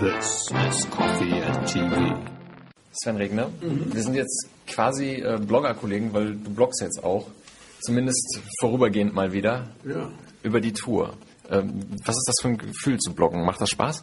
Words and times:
This 0.00 0.50
is 0.68 0.90
Coffee 0.90 1.40
and 1.40 1.66
TV. 1.68 2.18
Sven 2.90 3.16
Regner, 3.16 3.50
wir 3.60 4.02
sind 4.02 4.14
jetzt 4.14 4.48
quasi 4.66 5.22
äh, 5.22 5.38
Blogger-Kollegen, 5.38 6.12
weil 6.12 6.34
du 6.34 6.50
bloggst 6.50 6.80
jetzt 6.80 7.04
auch. 7.04 7.28
Zumindest 7.80 8.40
vorübergehend 8.60 9.14
mal 9.14 9.32
wieder. 9.32 9.68
Ja. 9.84 10.10
Über 10.42 10.60
die 10.60 10.72
Tour. 10.72 11.14
Ähm, 11.48 11.80
was 12.04 12.16
ist 12.16 12.24
das 12.26 12.36
für 12.40 12.48
ein 12.48 12.58
Gefühl 12.58 12.98
zu 12.98 13.14
bloggen? 13.14 13.44
Macht 13.44 13.60
das 13.60 13.70
Spaß? 13.70 14.02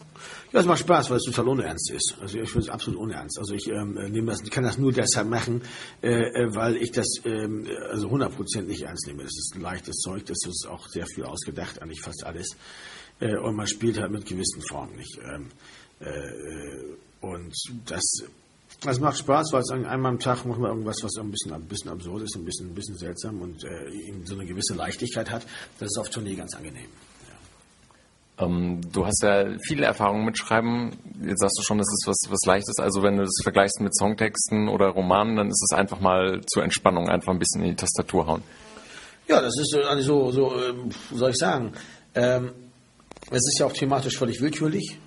Ja, 0.53 0.59
es 0.59 0.65
macht 0.65 0.79
Spaß, 0.79 1.09
weil 1.09 1.17
es 1.17 1.23
total 1.23 1.47
unernst 1.47 1.91
ist. 1.91 2.15
Also 2.21 2.37
ich 2.39 2.49
finde 2.49 2.67
es 2.67 2.69
absolut 2.69 2.99
unernst. 2.99 3.39
Also 3.39 3.55
ich 3.55 3.67
ähm, 3.67 3.93
nehme 4.11 4.31
das, 4.31 4.41
ich 4.43 4.51
kann 4.51 4.63
das 4.63 4.77
nur 4.77 4.93
deshalb 4.93 5.27
machen, 5.27 5.61
äh, 6.01 6.09
äh, 6.09 6.55
weil 6.55 6.77
ich 6.77 6.91
das 6.91 7.07
ähm, 7.25 7.67
also 7.89 8.07
100% 8.09 8.61
nicht 8.61 8.83
ernst 8.83 9.07
nehme. 9.07 9.23
Das 9.23 9.33
ist 9.33 9.57
leichtes 9.59 9.97
Zeug, 9.97 10.25
das 10.25 10.37
ist 10.45 10.67
auch 10.69 10.87
sehr 10.87 11.05
viel 11.07 11.25
ausgedacht, 11.25 11.81
eigentlich 11.81 12.01
fast 12.01 12.23
alles. 12.23 12.55
Äh, 13.19 13.37
und 13.37 13.55
man 13.55 13.67
spielt 13.67 13.99
halt 13.99 14.11
mit 14.11 14.25
gewissen 14.25 14.61
Formen 14.67 14.95
nicht. 14.95 15.17
Ähm, 15.17 15.47
äh, 15.47 15.80
und 17.21 17.53
das, 17.85 18.01
das 18.81 18.99
macht 18.99 19.17
Spaß, 19.19 19.49
weil 19.53 19.61
es 19.61 19.69
ein- 19.71 19.85
einmal 19.85 20.11
am 20.13 20.19
Tag 20.19 20.45
machen 20.45 20.61
wir 20.63 20.69
irgendwas, 20.69 20.97
was 21.03 21.17
ein 21.17 21.29
bisschen, 21.31 21.53
ein 21.53 21.61
bisschen 21.65 21.91
absurd 21.91 22.23
ist, 22.23 22.35
ein 22.35 22.45
bisschen, 22.45 22.67
ein 22.69 22.75
bisschen 22.75 22.97
seltsam 22.97 23.41
und 23.41 23.63
äh, 23.63 23.89
eben 24.07 24.25
so 24.25 24.33
eine 24.35 24.45
gewisse 24.45 24.73
Leichtigkeit 24.73 25.29
hat. 25.29 25.45
Das 25.79 25.87
ist 25.87 25.97
auf 25.97 26.09
Tournee 26.09 26.35
ganz 26.35 26.55
angenehm. 26.55 26.87
Ähm, 28.39 28.81
du 28.91 29.05
hast 29.05 29.21
ja 29.21 29.45
viele 29.67 29.85
Erfahrungen 29.85 30.25
mit 30.25 30.37
Schreiben. 30.37 30.91
Jetzt 31.23 31.41
sagst 31.41 31.59
du 31.59 31.63
schon, 31.63 31.77
das 31.77 31.87
ist 31.87 32.07
was, 32.07 32.17
was 32.31 32.39
Leichtes. 32.47 32.79
Also 32.79 33.03
wenn 33.03 33.17
du 33.17 33.23
das 33.23 33.39
vergleichst 33.43 33.79
mit 33.81 33.95
Songtexten 33.95 34.67
oder 34.67 34.87
Romanen, 34.87 35.35
dann 35.35 35.49
ist 35.49 35.61
es 35.69 35.77
einfach 35.77 35.99
mal 35.99 36.41
zur 36.47 36.63
Entspannung 36.63 37.07
einfach 37.09 37.33
ein 37.33 37.39
bisschen 37.39 37.61
in 37.61 37.71
die 37.71 37.75
Tastatur 37.75 38.25
hauen. 38.25 38.41
Ja, 39.27 39.41
das 39.41 39.55
ist 39.59 39.75
äh, 39.75 39.83
eigentlich 39.83 40.07
so, 40.07 40.31
so 40.31 40.55
ähm, 40.59 40.89
wie 41.11 41.17
soll 41.17 41.29
ich 41.29 41.37
sagen, 41.37 41.73
ähm, 42.15 42.51
es 43.29 43.47
ist 43.47 43.59
ja 43.59 43.67
auch 43.67 43.73
thematisch 43.73 44.17
völlig 44.17 44.41
willkürlich. 44.41 44.97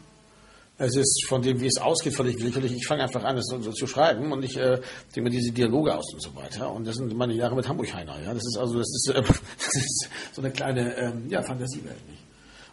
Es 0.76 0.96
ist 0.96 1.26
von 1.28 1.40
dem, 1.40 1.60
wie 1.60 1.66
es 1.66 1.80
ausgeht, 1.80 2.16
völlig 2.16 2.40
willkürlich. 2.40 2.72
Ich 2.72 2.86
fange 2.86 3.04
einfach 3.04 3.22
an, 3.22 3.36
es 3.36 3.46
so, 3.46 3.58
zu 3.58 3.86
schreiben 3.86 4.32
und 4.32 4.42
ich 4.42 4.56
äh, 4.56 4.80
denke 5.14 5.22
mir 5.22 5.30
diese 5.30 5.52
Dialoge 5.52 5.94
aus 5.94 6.12
und 6.12 6.20
so 6.20 6.34
weiter. 6.34 6.72
Und 6.72 6.84
das 6.84 6.96
sind 6.96 7.14
meine 7.14 7.34
Jahre 7.34 7.54
mit 7.54 7.68
Hamburg-Heiner. 7.68 8.20
Ja? 8.22 8.34
Das 8.34 8.44
ist 8.44 8.58
also, 8.58 8.78
das 8.78 8.88
ist, 8.88 9.10
äh, 9.10 9.22
das 9.56 9.74
ist 9.76 10.08
so 10.32 10.42
eine 10.42 10.50
kleine 10.50 10.96
ähm, 10.96 11.28
ja, 11.28 11.42
Fantasiewelt. 11.42 12.08
Nicht? 12.08 12.22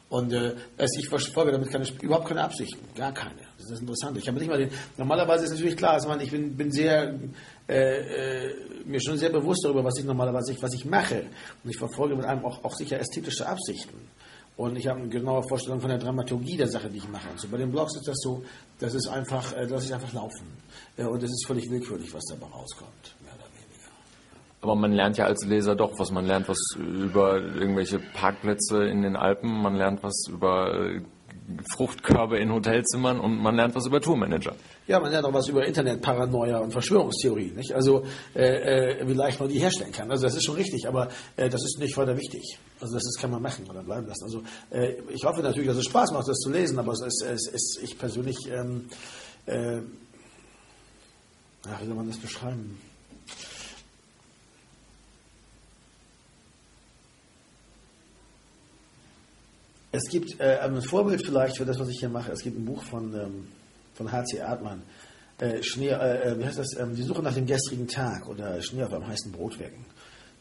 Und 0.10 0.34
äh, 0.34 0.56
ich 0.98 1.08
verfolge 1.08 1.54
damit 1.54 1.70
keine, 1.72 1.86
überhaupt 2.02 2.28
keine 2.28 2.44
Absichten, 2.44 2.86
gar 2.96 3.14
keine. 3.14 3.40
Das 3.58 3.70
ist 3.70 3.80
interessant. 3.80 4.18
Ich 4.18 4.28
habe 4.28 4.40
nicht 4.40 4.50
mal 4.50 4.58
den. 4.58 4.70
Normalerweise 4.98 5.46
ist 5.46 5.52
natürlich 5.52 5.78
klar, 5.78 5.94
also 5.94 6.10
man, 6.10 6.20
ich 6.20 6.32
bin, 6.32 6.58
bin 6.58 6.70
sehr 6.70 7.18
äh, 7.70 8.48
äh, 8.48 8.56
mir 8.84 9.00
schon 9.00 9.18
sehr 9.18 9.30
bewusst 9.30 9.64
darüber, 9.64 9.86
was 9.86 9.98
ich 10.00 10.04
normalerweise 10.04 10.54
was 10.60 10.74
ich 10.74 10.84
mache. 10.84 11.28
Und 11.64 11.70
ich 11.70 11.78
verfolge 11.78 12.18
mit 12.18 12.26
einem 12.26 12.44
auch, 12.44 12.62
auch 12.66 12.74
sicher 12.74 13.00
ästhetische 13.00 13.48
Absichten. 13.48 14.10
Und 14.62 14.78
ich 14.78 14.88
habe 14.88 15.00
eine 15.00 15.10
genaue 15.10 15.42
Vorstellung 15.50 15.82
von 15.82 15.90
der 15.90 15.98
Dramaturgie 15.98 16.56
der 16.56 16.68
Sache, 16.68 16.88
die 16.88 16.98
ich 16.98 17.10
mache. 17.10 17.28
Und 17.32 17.40
so 17.40 17.48
bei 17.48 17.58
den 17.58 17.72
Blogs 17.72 17.96
ist 17.96 18.08
das 18.08 18.18
so, 18.20 18.44
das 18.78 18.94
ist 18.94 19.08
einfach, 19.08 19.58
äh, 19.58 19.66
das 19.66 19.92
einfach 19.92 20.14
laufen. 20.14 20.46
Äh, 20.98 21.06
und 21.06 21.24
es 21.24 21.32
ist 21.32 21.48
völlig 21.48 21.68
willkürlich, 21.68 22.14
was 22.14 22.24
dabei 22.26 22.46
rauskommt. 22.46 23.16
Aber 24.62 24.76
man 24.76 24.92
lernt 24.92 25.18
ja 25.18 25.26
als 25.26 25.44
Leser 25.48 25.76
doch 25.76 25.98
was. 25.98 26.12
Man 26.12 26.28
lernt 26.28 26.48
was 26.48 26.60
über 26.78 27.38
irgendwelche 27.40 27.98
Parkplätze 28.14 28.84
in 28.84 29.02
den 29.02 29.16
Alpen, 29.16 29.50
man 29.50 29.74
lernt 29.74 30.04
was 30.04 30.28
über 30.30 30.76
äh, 30.76 31.02
Fruchtkörbe 31.76 32.38
in 32.38 32.52
Hotelzimmern 32.52 33.20
und 33.20 33.38
man 33.42 33.56
lernt 33.56 33.76
was 33.76 33.86
über 33.86 34.02
Tourmanager. 34.02 34.56
Ja, 34.88 35.00
man 35.00 35.12
lernt 35.12 35.26
auch 35.26 35.34
was 35.34 35.48
über 35.48 35.66
Internetparanoia 35.66 36.58
und 36.60 36.72
Verschwörungstheorien, 36.72 37.56
nicht? 37.56 37.74
Also 37.74 38.06
äh, 38.36 39.00
äh, 39.00 39.08
wie 39.08 39.14
leicht 39.14 39.40
man 39.40 39.50
die 39.50 39.60
herstellen 39.60 39.92
kann. 39.92 40.10
Also 40.12 40.24
das 40.24 40.36
ist 40.36 40.46
schon 40.46 40.56
richtig, 40.56 40.88
aber 40.88 41.10
äh, 41.38 41.50
das 41.50 41.64
ist 41.64 41.80
nicht 41.80 41.96
weiter 41.98 42.18
wichtig. 42.18 42.58
Also 42.80 42.96
das 42.96 43.04
ist, 43.04 43.20
kann 43.20 43.32
man 43.32 43.42
machen 43.42 43.70
oder 43.70 43.84
bleiben 43.84 44.08
lassen. 44.08 44.24
Also 44.24 44.42
äh, 44.70 44.94
ich 45.10 45.24
hoffe 45.26 45.42
natürlich, 45.42 45.68
dass 45.68 45.78
es 45.78 45.86
Spaß 45.86 46.12
macht, 46.12 46.28
das 46.28 46.38
zu 46.38 46.50
lesen, 46.52 46.80
aber 46.80 46.94
es 46.94 47.22
ist, 47.24 47.80
ich 47.84 47.98
persönlich, 47.98 48.38
ähm, 48.52 48.88
äh, 49.46 49.78
ja, 51.66 51.80
wie 51.80 51.86
soll 51.86 51.96
man 51.96 52.08
das 52.08 52.18
beschreiben? 52.18 52.80
Es 59.92 60.10
gibt 60.10 60.40
äh, 60.40 60.60
ein 60.60 60.82
Vorbild 60.82 61.26
vielleicht 61.26 61.58
für 61.58 61.66
das, 61.66 61.78
was 61.80 61.90
ich 61.90 62.00
hier 62.00 62.10
mache. 62.10 62.32
Es 62.32 62.42
gibt 62.42 62.58
ein 62.58 62.66
Buch 62.66 62.82
von, 62.84 63.14
ähm, 63.14 63.48
von 63.94 64.12
H.C. 64.12 64.38
Erdmann. 64.38 64.84
Äh, 65.38 65.62
Schnee, 65.64 65.90
äh, 65.90 66.32
äh, 66.32 66.40
wie 66.40 66.46
heißt 66.46 66.60
das? 66.60 66.78
Ähm, 66.78 66.96
die 66.96 67.04
Suche 67.04 67.22
nach 67.22 67.34
dem 67.34 67.46
gestrigen 67.46 67.88
Tag 67.88 68.28
oder 68.30 68.62
Schnee 68.62 68.84
auf 68.84 68.94
einem 68.94 69.08
heißen 69.08 69.32
Brotwecken. 69.32 69.86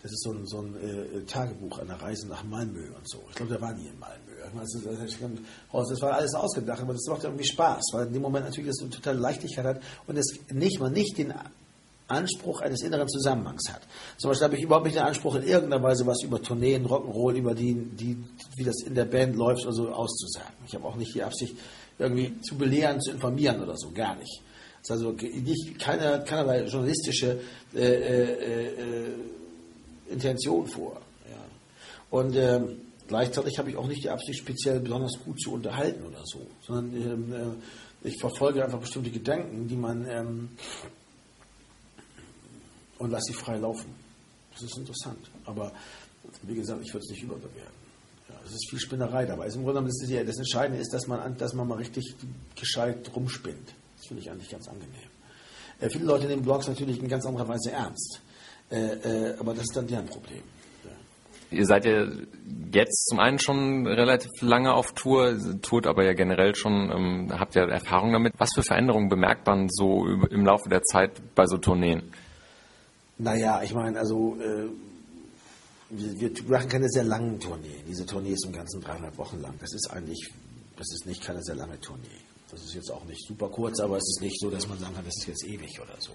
Das 0.02 0.12
ist 0.12 0.22
so 0.22 0.32
ein, 0.32 0.46
so 0.46 0.60
ein 0.60 0.76
äh, 0.76 1.24
Tagebuch 1.24 1.78
einer 1.78 2.00
Reise 2.00 2.28
nach 2.28 2.44
Malmö 2.44 2.94
und 2.94 3.08
so. 3.08 3.22
Ich 3.28 3.34
glaube, 3.34 3.52
der 3.52 3.60
war 3.60 3.72
nie 3.74 3.88
in 3.88 3.98
Malmö. 3.98 4.30
Das, 4.54 5.88
das, 5.88 6.00
war 6.00 6.14
alles 6.14 6.34
ausgedacht, 6.34 6.80
aber 6.80 6.92
das 6.92 7.06
macht 7.06 7.24
irgendwie 7.24 7.44
Spaß, 7.44 7.82
weil 7.92 8.06
in 8.06 8.12
dem 8.12 8.22
Moment 8.22 8.46
natürlich 8.46 8.70
das 8.70 8.80
eine 8.80 8.90
totale 8.90 9.18
Leichtigkeit 9.18 9.64
hat 9.64 9.82
und 10.06 10.16
es 10.16 10.26
nicht, 10.50 10.80
man 10.80 10.92
nicht 10.92 11.18
den 11.18 11.34
Anspruch 12.10 12.60
eines 12.60 12.82
inneren 12.82 13.08
Zusammenhangs 13.08 13.72
hat. 13.72 13.82
Zum 14.18 14.30
Beispiel 14.30 14.44
habe 14.44 14.56
ich 14.56 14.62
überhaupt 14.64 14.86
nicht 14.86 14.96
den 14.96 15.04
Anspruch, 15.04 15.36
in 15.36 15.44
irgendeiner 15.44 15.82
Weise 15.82 16.06
was 16.06 16.22
über 16.22 16.42
Tourneen, 16.42 16.86
Rock'n'Roll, 16.86 17.34
über 17.34 17.54
die, 17.54 17.74
die, 17.74 18.16
wie 18.56 18.64
das 18.64 18.82
in 18.82 18.94
der 18.94 19.04
Band 19.04 19.36
läuft 19.36 19.62
oder 19.64 19.72
so 19.72 19.88
auszusagen. 19.90 20.54
Ich 20.66 20.74
habe 20.74 20.84
auch 20.84 20.96
nicht 20.96 21.14
die 21.14 21.22
Absicht, 21.22 21.54
irgendwie 21.98 22.40
zu 22.40 22.56
belehren, 22.56 23.00
zu 23.00 23.12
informieren 23.12 23.62
oder 23.62 23.76
so, 23.76 23.90
gar 23.92 24.16
nicht. 24.16 24.42
Es 24.82 24.88
ist 24.88 24.96
also 24.96 25.12
nicht, 25.12 25.78
keine, 25.78 26.24
keinerlei 26.24 26.64
journalistische 26.64 27.40
äh, 27.74 27.78
äh, 27.78 28.66
äh, 28.66 29.14
Intention 30.10 30.66
vor. 30.66 31.00
Ja. 31.28 31.36
Und 32.10 32.34
ähm, 32.34 32.80
gleichzeitig 33.06 33.58
habe 33.58 33.70
ich 33.70 33.76
auch 33.76 33.86
nicht 33.86 34.02
die 34.02 34.08
Absicht, 34.08 34.38
speziell 34.38 34.80
besonders 34.80 35.18
gut 35.22 35.38
zu 35.40 35.52
unterhalten 35.52 36.06
oder 36.06 36.22
so, 36.24 36.46
sondern 36.66 36.94
ähm, 36.96 37.32
äh, 37.32 38.08
ich 38.08 38.18
verfolge 38.18 38.64
einfach 38.64 38.80
bestimmte 38.80 39.10
Gedanken, 39.10 39.68
die 39.68 39.76
man 39.76 40.06
ähm, 40.08 40.48
und 43.00 43.10
lasse 43.10 43.32
sie 43.32 43.34
frei 43.34 43.56
laufen. 43.58 43.92
Das 44.52 44.62
ist 44.62 44.76
interessant. 44.78 45.18
Aber 45.44 45.72
wie 46.42 46.54
gesagt, 46.54 46.80
ich 46.84 46.92
würde 46.92 47.04
es 47.04 47.10
nicht 47.10 47.22
überbewerten. 47.22 47.80
Ja, 48.28 48.34
es 48.44 48.52
ist 48.52 48.70
viel 48.70 48.78
Spinnerei 48.78 49.26
dabei. 49.26 49.44
Also 49.44 49.58
Im 49.58 49.64
Grunde 49.64 49.80
genommen 49.80 49.88
ist 49.90 50.02
es 50.04 50.10
ja, 50.10 50.22
das 50.22 50.36
Entscheidende 50.38 50.80
ist, 50.80 50.92
dass 50.92 51.06
man, 51.06 51.18
an- 51.20 51.36
dass 51.36 51.52
man 51.54 51.66
mal 51.66 51.78
richtig 51.78 52.14
gescheit 52.54 53.10
rumspinnt. 53.14 53.74
Das 53.96 54.06
finde 54.06 54.22
ich 54.22 54.30
eigentlich 54.30 54.50
ganz 54.50 54.68
angenehm. 54.68 55.08
Äh, 55.80 55.90
viele 55.90 56.04
Leute 56.04 56.26
nehmen 56.26 56.42
Blogs 56.42 56.68
natürlich 56.68 57.00
in 57.00 57.08
ganz 57.08 57.26
anderer 57.26 57.48
Weise 57.48 57.72
ernst. 57.72 58.20
Äh, 58.70 58.76
äh, 58.76 59.36
aber 59.38 59.52
das 59.54 59.62
ist 59.64 59.76
dann 59.76 59.86
deren 59.86 60.06
Problem. 60.06 60.42
Ihr 61.52 61.66
seid 61.66 61.84
ja 61.84 62.06
jetzt 62.72 63.08
zum 63.08 63.18
einen 63.18 63.40
schon 63.40 63.84
relativ 63.84 64.30
lange 64.40 64.72
auf 64.72 64.92
Tour, 64.92 65.36
tourt 65.62 65.88
aber 65.88 66.04
ja 66.04 66.12
generell 66.12 66.54
schon, 66.54 66.92
ähm, 66.92 67.28
habt 67.40 67.56
ja 67.56 67.64
Erfahrung 67.68 68.12
damit. 68.12 68.34
Was 68.38 68.50
für 68.54 68.62
Veränderungen 68.62 69.08
bemerkt 69.08 69.48
man 69.48 69.66
so 69.68 70.06
im 70.06 70.44
Laufe 70.44 70.68
der 70.68 70.82
Zeit 70.84 71.10
bei 71.34 71.46
so 71.46 71.56
Tourneen? 71.58 72.12
Naja, 73.20 73.62
ich 73.62 73.74
meine, 73.74 73.98
also 73.98 74.34
äh, 74.40 74.70
wir, 75.90 76.20
wir 76.20 76.44
machen 76.48 76.70
keine 76.70 76.88
sehr 76.88 77.04
langen 77.04 77.38
Tourneen. 77.38 77.84
Diese 77.86 78.06
Tournee 78.06 78.32
ist 78.32 78.46
im 78.46 78.52
Ganzen 78.52 78.80
dreieinhalb 78.80 79.18
Wochen 79.18 79.42
lang. 79.42 79.54
Das 79.60 79.74
ist 79.74 79.90
eigentlich, 79.90 80.32
das 80.76 80.90
ist 80.90 81.04
nicht 81.04 81.22
keine 81.22 81.42
sehr 81.42 81.54
lange 81.54 81.78
Tournee. 81.80 82.08
Das 82.50 82.64
ist 82.64 82.74
jetzt 82.74 82.90
auch 82.90 83.04
nicht 83.04 83.26
super 83.26 83.48
kurz, 83.50 83.78
aber 83.78 83.98
es 83.98 84.08
ist 84.08 84.22
nicht 84.22 84.40
so, 84.40 84.48
dass 84.48 84.66
man 84.66 84.78
sagen 84.78 84.94
kann, 84.94 85.04
das 85.04 85.18
ist 85.18 85.26
jetzt 85.26 85.44
ewig 85.44 85.78
oder 85.80 85.96
so. 85.98 86.12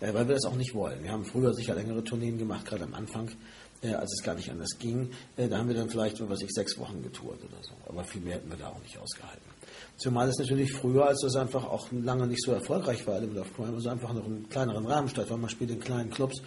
Äh, 0.00 0.12
weil 0.12 0.28
wir 0.28 0.34
das 0.34 0.44
auch 0.44 0.54
nicht 0.54 0.74
wollen. 0.74 1.02
Wir 1.02 1.12
haben 1.12 1.24
früher 1.24 1.54
sicher 1.54 1.74
längere 1.74 2.04
Tourneen 2.04 2.36
gemacht, 2.36 2.66
gerade 2.66 2.84
am 2.84 2.92
Anfang, 2.92 3.30
äh, 3.82 3.94
als 3.94 4.12
es 4.12 4.22
gar 4.22 4.34
nicht 4.34 4.50
anders 4.50 4.78
ging. 4.78 5.10
Äh, 5.38 5.48
da 5.48 5.56
haben 5.56 5.68
wir 5.68 5.74
dann 5.74 5.88
vielleicht, 5.88 6.20
was 6.20 6.28
weiß 6.28 6.42
ich, 6.42 6.50
sechs 6.52 6.76
Wochen 6.78 7.02
getourt 7.02 7.42
oder 7.42 7.62
so. 7.62 7.72
Aber 7.88 8.04
viel 8.04 8.20
mehr 8.20 8.34
hätten 8.34 8.50
wir 8.50 8.58
da 8.58 8.68
auch 8.68 8.82
nicht 8.82 8.98
ausgehalten. 8.98 9.50
Zumal 9.96 10.28
es 10.28 10.38
natürlich 10.38 10.72
früher, 10.72 11.06
als 11.06 11.20
das 11.22 11.36
einfach 11.36 11.64
auch 11.64 11.88
lange 11.92 12.26
nicht 12.26 12.42
so 12.42 12.52
erfolgreich 12.52 13.06
war, 13.06 13.16
Element 13.16 13.40
of 13.40 13.54
Crime, 13.54 13.74
also 13.74 13.88
einfach 13.88 14.12
noch 14.12 14.26
im 14.26 14.48
kleineren 14.48 14.86
Rahmen 14.86 15.08
statt, 15.08 15.26
weil 15.30 15.38
man 15.38 15.50
spielt 15.50 15.70
in 15.70 15.80
kleinen 15.80 16.10
Clubs, 16.10 16.42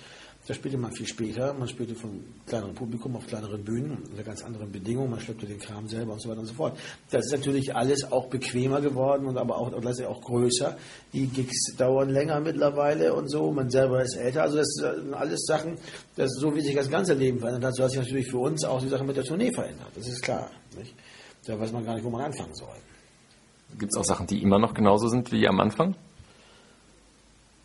da 0.47 0.53
spielte 0.53 0.78
man 0.78 0.91
viel 0.91 1.08
später, 1.08 1.53
man 1.56 1.68
spielte 1.68 1.96
vom 1.96 2.24
kleineren 2.46 2.75
Publikum 2.75 3.16
auf 3.16 3.25
kleineren 3.25 3.64
Bühnen 3.64 4.03
unter 4.12 4.24
ganz 4.24 4.44
anderen 4.44 4.72
Bedingungen, 4.72 5.09
man 5.09 5.20
schleppte 5.20 5.47
den 5.47 5.58
Kram 5.58 5.88
selber 5.88 6.14
und 6.14 6.22
so 6.22 6.29
weiter 6.29 6.41
und 6.41 6.46
so 6.46 6.53
fort. 6.53 6.78
Das 7.09 7.26
ist 7.26 7.32
natürlich 7.32 7.76
alles 7.76 8.11
auch 8.11 8.28
bequemer 8.28 8.79
geworden 8.79 9.26
und 9.26 9.40
aber 9.40 9.58
auch, 9.58 9.72
letztlich 9.82 10.08
auch 10.08 10.22
größer. 10.22 10.78
Die 11.14 11.26
Gigs 11.28 11.76
dauern 11.78 12.09
länger 12.09 12.40
mittlerweile 12.41 13.16
und 13.16 13.28
so, 13.28 13.52
man 13.52 13.72
selber 13.72 14.03
ist 14.03 14.16
älter, 14.17 14.44
also 14.44 14.58
das 14.58 14.67
sind 14.67 15.16
alles 15.16 15.46
Sachen, 15.46 15.79
das 16.16 16.29
so 16.40 16.55
wie 16.55 16.61
sich 16.61 16.76
das 16.76 16.91
ganze 16.91 17.16
Leben 17.16 17.40
verändert 17.40 17.64
hat, 17.66 17.76
so 17.76 17.84
hat 17.84 17.90
sich 17.90 18.02
natürlich 18.02 18.29
für 18.29 18.40
uns 18.40 18.64
auch 18.66 18.82
die 18.82 18.90
Sache 18.90 19.03
mit 19.03 19.17
der 19.17 19.23
Tournee 19.23 19.52
verändert, 19.52 19.90
das 19.96 20.08
ist 20.08 20.22
klar. 20.22 20.52
Nicht? 20.78 20.94
Da 21.47 21.59
weiß 21.59 21.72
man 21.72 21.84
gar 21.84 21.96
nicht, 21.96 22.03
wo 22.03 22.09
man 22.09 22.22
anfangen 22.22 22.53
soll. 22.53 22.76
Gibt 23.77 23.91
es 23.93 23.97
auch 23.97 24.05
Sachen, 24.05 24.27
die 24.27 24.41
immer 24.41 24.59
noch 24.59 24.73
genauso 24.73 25.07
sind 25.07 25.31
wie 25.31 25.47
am 25.47 25.59
Anfang? 25.59 25.95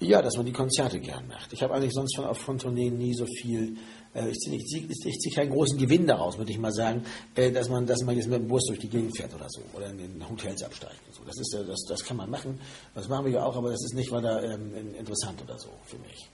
Ja, 0.03 0.23
dass 0.23 0.37
man 0.37 0.47
die 0.47 0.53
Konzerte 0.53 0.99
gern 0.99 1.29
macht. 1.29 1.53
Ich 1.53 1.63
habe 1.63 1.75
eigentlich 1.75 1.93
sonst 1.93 2.17
von, 2.17 2.35
von 2.35 2.59
Tourneen 2.59 2.97
nie 2.97 3.13
so 3.13 3.27
viel, 3.27 3.77
äh, 4.15 4.31
ich 4.31 4.39
ziehe 4.39 4.89
zieh, 4.89 5.31
keinen 5.31 5.51
großen 5.51 5.77
Gewinn 5.77 6.07
daraus, 6.07 6.39
würde 6.39 6.51
ich 6.51 6.59
mal 6.59 6.73
sagen, 6.73 7.05
äh, 7.35 7.53
dass, 7.53 7.69
man, 7.69 7.87
dass 7.87 8.01
man 8.03 8.17
jetzt 8.17 8.27
mit 8.27 8.41
dem 8.41 8.49
Bus 8.49 8.65
durch 8.67 8.79
die 8.79 8.89
Gegend 8.89 9.15
fährt 9.15 9.35
oder 9.35 9.47
so, 9.49 9.61
oder 9.75 9.91
in 9.91 9.99
den 9.99 10.29
Hotels 10.29 10.63
absteigt. 10.63 11.01
Und 11.07 11.15
so. 11.15 11.23
Das, 11.25 11.39
ist, 11.39 11.55
das, 11.69 11.81
das 11.87 12.03
kann 12.03 12.17
man 12.17 12.31
machen, 12.31 12.59
das 12.95 13.09
machen 13.09 13.27
wir 13.27 13.33
ja 13.33 13.45
auch, 13.45 13.57
aber 13.57 13.73
das 13.73 13.85
ist 13.85 13.95
nicht 13.95 14.11
weiter 14.11 14.43
ähm, 14.43 14.75
interessant 14.99 15.43
oder 15.43 15.59
so 15.59 15.69
für 15.85 15.99
mich. 15.99 16.31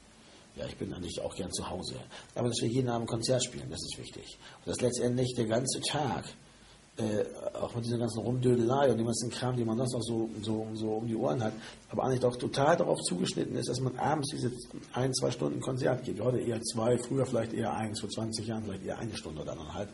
Ja, 0.55 0.65
ich 0.67 0.77
bin 0.77 0.95
eigentlich 0.95 1.21
auch 1.21 1.35
gern 1.35 1.53
zu 1.53 1.69
Hause. 1.69 1.97
Aber 2.37 2.49
dass 2.49 2.63
wir 2.63 2.69
jeden 2.69 2.89
Abend 2.89 3.09
Konzert 3.09 3.45
spielen, 3.45 3.69
das 3.69 3.81
ist 3.81 3.99
wichtig. 3.99 4.39
Und 4.65 4.69
dass 4.69 4.81
letztendlich 4.81 5.35
der 5.37 5.47
ganze 5.47 5.81
Tag 5.81 6.25
Äh, 6.99 7.25
auch 7.61 7.75
mit 7.75 7.85
dieser 7.85 7.99
ganzen 7.99 8.21
Rumdödelei 8.21 8.91
und 8.91 8.97
dem 8.97 9.05
ganzen 9.05 9.29
Kram, 9.29 9.55
den 9.55 9.67
man 9.67 9.77
sonst 9.77 9.93
noch 9.93 10.03
so, 10.03 10.31
so, 10.41 10.67
so 10.73 10.93
um 10.95 11.07
die 11.07 11.15
Ohren 11.15 11.43
hat, 11.45 11.53
aber 11.91 12.05
eigentlich 12.05 12.21
doch 12.21 12.37
total 12.37 12.75
darauf 12.75 12.99
zugeschnitten 13.03 13.55
ist, 13.55 13.69
dass 13.69 13.81
man 13.81 13.99
abends 13.99 14.31
diese 14.33 14.51
ein, 14.95 15.13
zwei 15.13 15.31
Stunden 15.31 15.61
Konzert 15.61 16.05
gibt. 16.05 16.23
Heute 16.23 16.39
eher 16.39 16.59
zwei, 16.63 16.97
früher 16.97 17.27
vielleicht 17.27 17.53
eher 17.53 17.75
eins, 17.75 18.01
vor 18.01 18.09
20 18.09 18.47
Jahren 18.47 18.65
vielleicht 18.65 18.87
eher 18.87 18.99
eine 18.99 19.15
Stunde 19.15 19.43
oder 19.43 19.53
anderthalb. 19.53 19.91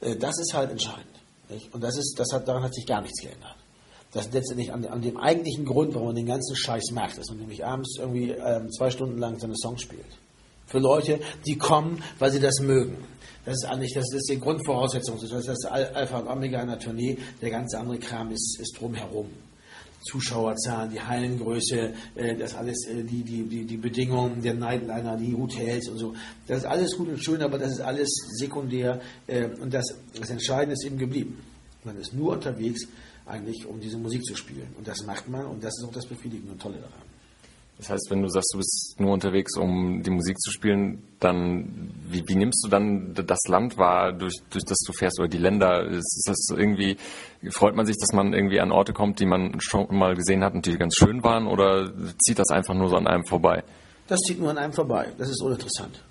Äh, 0.00 0.14
das 0.14 0.38
ist 0.38 0.54
halt 0.54 0.70
entscheidend. 0.70 1.06
Nicht? 1.48 1.74
Und 1.74 1.82
das 1.82 1.96
ist, 1.96 2.14
das 2.18 2.28
hat, 2.32 2.46
daran 2.46 2.62
hat 2.62 2.74
sich 2.74 2.86
gar 2.86 3.00
nichts 3.00 3.20
geändert. 3.20 3.56
Das 4.12 4.26
ist 4.26 4.32
letztendlich 4.32 4.72
an, 4.72 4.84
an 4.86 5.02
dem 5.02 5.16
eigentlichen 5.16 5.64
Grund, 5.64 5.94
warum 5.94 6.08
man 6.08 6.16
den 6.16 6.26
ganzen 6.26 6.54
Scheiß 6.54 6.92
macht, 6.92 7.18
dass 7.18 7.28
man 7.30 7.38
nämlich 7.38 7.64
abends 7.64 7.96
irgendwie 7.98 8.30
ähm, 8.30 8.70
zwei 8.70 8.90
Stunden 8.90 9.18
lang 9.18 9.40
seine 9.40 9.56
Songs 9.56 9.82
spielt. 9.82 10.06
Für 10.68 10.78
Leute, 10.78 11.18
die 11.46 11.56
kommen, 11.56 12.02
weil 12.18 12.30
sie 12.30 12.40
das 12.40 12.60
mögen. 12.60 12.96
Das 13.44 13.54
ist 13.54 13.64
eigentlich, 13.64 13.94
das 13.94 14.12
ist 14.12 14.28
die 14.30 14.38
Grundvoraussetzung. 14.38 15.18
Das 15.18 15.32
ist 15.32 15.48
das 15.48 15.64
Alpha 15.64 16.18
und 16.18 16.28
Omega 16.28 16.60
einer 16.60 16.78
Tournee. 16.78 17.16
Der 17.40 17.50
ganze 17.50 17.78
andere 17.78 17.98
Kram 17.98 18.30
ist, 18.30 18.60
ist 18.60 18.78
drumherum. 18.78 19.30
Zuschauerzahlen, 20.02 20.90
die 20.90 21.00
Hallengröße, 21.00 21.94
äh, 22.14 22.36
das 22.36 22.54
alles, 22.54 22.86
äh, 22.86 23.02
die, 23.02 23.24
die, 23.24 23.44
die, 23.44 23.64
die 23.64 23.76
Bedingungen 23.78 24.42
der 24.42 24.54
Nightliner, 24.54 25.16
die 25.16 25.34
Hotels 25.34 25.88
und 25.88 25.98
so. 25.98 26.14
Das 26.46 26.58
ist 26.58 26.64
alles 26.66 26.96
gut 26.96 27.08
und 27.08 27.24
schön, 27.24 27.42
aber 27.42 27.58
das 27.58 27.72
ist 27.72 27.80
alles 27.80 28.08
sekundär. 28.36 29.00
Äh, 29.26 29.46
und 29.60 29.72
das, 29.72 29.86
das 30.18 30.30
Entscheidende 30.30 30.74
ist 30.74 30.84
eben 30.84 30.98
geblieben. 30.98 31.38
Man 31.84 31.98
ist 31.98 32.12
nur 32.12 32.32
unterwegs, 32.32 32.86
eigentlich, 33.24 33.66
um 33.66 33.80
diese 33.80 33.96
Musik 33.96 34.24
zu 34.24 34.36
spielen. 34.36 34.68
Und 34.76 34.86
das 34.86 35.04
macht 35.04 35.28
man 35.28 35.46
und 35.46 35.64
das 35.64 35.72
ist 35.78 35.88
auch 35.88 35.92
das 35.92 36.06
Befriedigende 36.06 36.52
und 36.52 36.60
Tolle 36.60 36.76
daran. 36.76 37.07
Das 37.78 37.90
heißt, 37.90 38.08
wenn 38.10 38.22
du 38.22 38.28
sagst, 38.28 38.50
du 38.52 38.58
bist 38.58 38.96
nur 38.98 39.12
unterwegs, 39.12 39.56
um 39.56 40.02
die 40.02 40.10
Musik 40.10 40.36
zu 40.40 40.50
spielen, 40.50 41.04
dann 41.20 41.94
wie, 42.08 42.24
wie 42.26 42.34
nimmst 42.34 42.64
du 42.64 42.68
dann 42.68 43.14
das 43.14 43.38
Land 43.46 43.78
wahr, 43.78 44.12
durch, 44.12 44.34
durch 44.50 44.64
das 44.64 44.78
du 44.84 44.92
fährst 44.92 45.20
oder 45.20 45.28
die 45.28 45.38
Länder? 45.38 45.84
Ist 45.86 46.24
das 46.26 46.48
irgendwie, 46.50 46.96
freut 47.50 47.76
man 47.76 47.86
sich, 47.86 47.96
dass 48.00 48.12
man 48.12 48.32
irgendwie 48.32 48.60
an 48.60 48.72
Orte 48.72 48.92
kommt, 48.92 49.20
die 49.20 49.26
man 49.26 49.60
schon 49.60 49.86
mal 49.96 50.16
gesehen 50.16 50.42
hat 50.42 50.54
und 50.54 50.66
die 50.66 50.76
ganz 50.76 50.96
schön 50.96 51.22
waren 51.22 51.46
oder 51.46 51.92
zieht 52.18 52.40
das 52.40 52.50
einfach 52.50 52.74
nur 52.74 52.88
so 52.88 52.96
an 52.96 53.06
einem 53.06 53.24
vorbei? 53.24 53.62
Das 54.08 54.18
zieht 54.20 54.40
nur 54.40 54.50
an 54.50 54.58
einem 54.58 54.72
vorbei. 54.72 55.12
Das 55.16 55.28
ist 55.28 55.40
uninteressant 55.40 56.02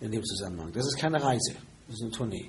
in 0.00 0.10
dem 0.12 0.24
Zusammenhang. 0.24 0.72
Das 0.72 0.86
ist 0.86 0.98
keine 0.98 1.22
Reise, 1.22 1.52
das 1.88 1.96
ist 1.96 2.02
eine 2.02 2.10
Tournee. 2.10 2.48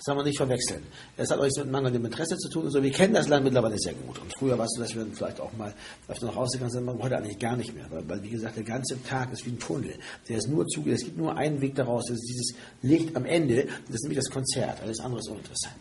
Das 0.00 0.06
soll 0.06 0.14
man 0.14 0.24
nicht 0.24 0.38
verwechseln. 0.38 0.82
Es 1.18 1.30
hat 1.30 1.38
euch 1.40 1.52
mit 1.58 1.70
mangelndem 1.70 2.06
Interesse 2.06 2.34
zu 2.38 2.48
tun. 2.48 2.64
Also 2.64 2.82
wir 2.82 2.90
kennen 2.90 3.12
das 3.12 3.28
Land 3.28 3.44
mittlerweile 3.44 3.78
sehr 3.78 3.92
gut. 3.92 4.18
Und 4.18 4.32
früher 4.38 4.56
warst 4.56 4.74
du, 4.78 4.80
dass 4.80 4.94
wir 4.94 5.04
vielleicht 5.12 5.38
auch 5.40 5.52
mal 5.52 5.74
öfter 6.08 6.24
noch 6.24 6.36
rausgegangen 6.36 6.72
sind, 6.72 6.88
aber 6.88 7.02
heute 7.02 7.18
eigentlich 7.18 7.38
gar 7.38 7.54
nicht 7.54 7.74
mehr. 7.74 7.84
Weil, 7.90 8.08
weil, 8.08 8.22
wie 8.22 8.30
gesagt, 8.30 8.56
der 8.56 8.64
ganze 8.64 9.02
Tag 9.02 9.30
ist 9.30 9.44
wie 9.44 9.50
ein 9.50 9.58
Tunnel. 9.58 9.92
Der 10.26 10.38
ist 10.38 10.48
nur 10.48 10.66
zuge 10.68 10.92
es 10.92 11.04
gibt 11.04 11.18
nur 11.18 11.36
einen 11.36 11.60
Weg 11.60 11.74
daraus. 11.74 12.06
Das 12.06 12.16
ist 12.16 12.26
dieses 12.30 12.54
Licht 12.80 13.14
am 13.14 13.26
Ende. 13.26 13.66
Das 13.88 13.96
ist 13.96 14.02
nämlich 14.04 14.20
das 14.20 14.30
Konzert. 14.30 14.80
Alles 14.80 15.00
andere 15.00 15.20
ist 15.20 15.28
uninteressant 15.28 15.76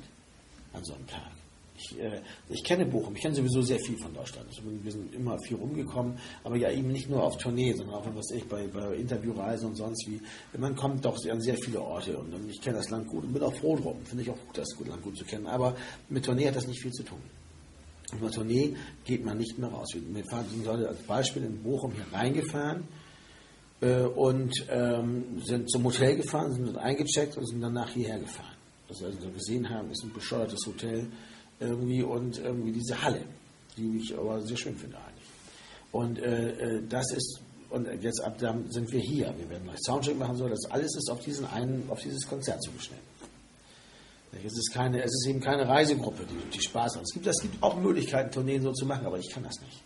an 0.73 0.83
so 0.83 0.95
einem 0.95 1.07
Tag. 1.07 1.38
Ich, 1.79 1.97
äh, 1.97 2.21
ich 2.49 2.63
kenne 2.63 2.85
Bochum, 2.85 3.15
ich 3.15 3.21
kenne 3.21 3.35
sowieso 3.35 3.61
sehr 3.61 3.79
viel 3.79 3.97
von 3.97 4.13
Deutschland. 4.13 4.47
wir 4.83 4.91
sind 4.91 5.15
immer 5.15 5.37
viel 5.39 5.55
rumgekommen, 5.55 6.19
aber 6.43 6.57
ja 6.57 6.69
eben 6.71 6.91
nicht 6.91 7.09
nur 7.09 7.23
auf 7.23 7.37
Tournee, 7.37 7.73
sondern 7.73 7.95
auch 7.95 8.05
was 8.15 8.31
ich 8.31 8.43
bei, 8.45 8.67
bei 8.67 8.95
Interviewreisen 8.95 9.69
und 9.69 9.75
sonst 9.75 10.05
wie. 10.07 10.19
Man 10.57 10.75
kommt 10.75 11.05
doch 11.05 11.17
an 11.29 11.41
sehr 11.41 11.55
viele 11.55 11.81
Orte 11.81 12.17
und 12.17 12.33
ich 12.49 12.59
kenne 12.59 12.77
das 12.77 12.89
Land 12.89 13.07
gut 13.07 13.23
und 13.23 13.33
bin 13.33 13.41
auch 13.43 13.55
froh 13.55 13.77
drum. 13.77 14.03
Finde 14.03 14.23
ich 14.23 14.29
auch 14.29 14.37
gut, 14.47 14.57
das 14.57 14.67
Land 14.85 15.01
gut 15.01 15.17
zu 15.17 15.23
kennen. 15.23 15.47
Aber 15.47 15.75
mit 16.09 16.25
Tournee 16.25 16.47
hat 16.47 16.55
das 16.55 16.67
nicht 16.67 16.81
viel 16.81 16.91
zu 16.91 17.03
tun. 17.03 17.21
Und 18.11 18.21
mit 18.21 18.33
Tournee 18.33 18.75
geht 19.05 19.23
man 19.23 19.37
nicht 19.37 19.57
mehr 19.57 19.69
raus. 19.69 19.89
Wir 19.93 20.23
sind 20.23 20.67
heute 20.67 20.89
als 20.89 20.99
Beispiel 21.03 21.43
in 21.43 21.63
Bochum 21.63 21.93
hier 21.93 22.05
reingefahren 22.11 22.83
äh, 23.81 24.01
und 24.01 24.51
ähm, 24.69 25.41
sind 25.45 25.71
zum 25.71 25.85
Hotel 25.85 26.17
gefahren, 26.17 26.53
sind 26.53 26.77
eingecheckt 26.77 27.37
und 27.37 27.47
sind 27.47 27.61
danach 27.61 27.89
hierher 27.89 28.19
gefahren. 28.19 28.55
Das 28.89 28.99
wir 29.01 29.07
also 29.07 29.29
gesehen 29.29 29.69
haben, 29.69 29.91
ist 29.91 30.03
ein 30.03 30.11
bescheuertes 30.11 30.65
Hotel 30.65 31.07
irgendwie 31.59 32.03
und 32.03 32.39
irgendwie 32.39 32.71
diese 32.71 33.01
Halle, 33.01 33.21
die 33.77 33.97
ich 33.97 34.17
aber 34.17 34.41
sehr 34.41 34.57
schön 34.57 34.75
finde 34.75 34.97
eigentlich. 34.97 35.27
Und 35.91 36.19
äh, 36.19 36.51
äh, 36.51 36.83
das 36.87 37.11
ist, 37.13 37.41
und 37.69 37.87
jetzt 38.01 38.23
ab 38.23 38.37
da 38.39 38.55
sind 38.69 38.91
wir 38.91 38.99
hier. 38.99 39.33
Wir 39.37 39.49
werden 39.49 39.63
gleich 39.63 39.79
Soundcheck 39.85 40.17
machen, 40.17 40.35
so, 40.35 40.47
das 40.47 40.65
alles 40.69 40.95
ist 40.95 41.09
auf 41.11 41.23
diesen 41.23 41.45
einen, 41.45 41.83
auf 41.89 42.01
dieses 42.01 42.27
Konzert 42.27 42.61
zugeschnitten. 42.63 43.09
Es 44.45 44.53
ist, 44.53 44.71
keine, 44.71 44.99
es 44.99 45.11
ist 45.11 45.27
eben 45.27 45.39
keine 45.39 45.67
Reisegruppe, 45.67 46.23
die, 46.23 46.57
die 46.57 46.61
Spaß 46.61 46.95
hat. 46.95 47.03
Es 47.03 47.13
gibt, 47.13 47.25
es 47.25 47.41
gibt 47.41 47.61
auch 47.63 47.75
Möglichkeiten, 47.75 48.31
Tourneen 48.31 48.61
so 48.61 48.71
zu 48.71 48.85
machen, 48.85 49.05
aber 49.05 49.17
ich 49.17 49.29
kann 49.29 49.43
das 49.43 49.59
nicht. 49.61 49.81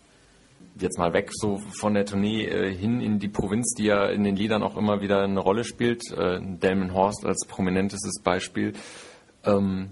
Jetzt 0.80 0.98
mal 0.98 1.14
weg 1.14 1.30
so 1.32 1.62
von 1.80 1.94
der 1.94 2.06
Tournee 2.06 2.46
äh, 2.46 2.76
hin 2.76 3.00
in 3.00 3.20
die 3.20 3.30
Provinz, 3.30 3.74
die 3.78 3.86
ja 3.86 4.10
in 4.10 4.24
den 4.24 4.36
Liedern 4.36 4.64
auch 4.64 4.76
immer 4.76 5.02
wieder 5.02 5.24
eine 5.24 5.40
Rolle 5.40 5.64
spielt. 5.64 6.02
Äh, 6.12 6.40
Delmenhorst 6.42 7.26
als 7.26 7.46
prominentestes 7.48 8.22
Beispiel. 8.22 8.74
Ähm, 9.46 9.92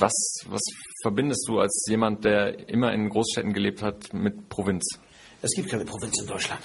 was, 0.00 0.14
was 0.48 0.60
verbindest 1.02 1.46
du 1.48 1.60
als 1.60 1.84
jemand, 1.88 2.24
der 2.24 2.68
immer 2.68 2.92
in 2.92 3.08
Großstädten 3.08 3.52
gelebt 3.52 3.82
hat, 3.82 4.12
mit 4.12 4.48
Provinz? 4.48 4.84
Es 5.42 5.52
gibt 5.54 5.68
keine 5.68 5.84
Provinz 5.84 6.20
in 6.20 6.26
Deutschland. 6.26 6.62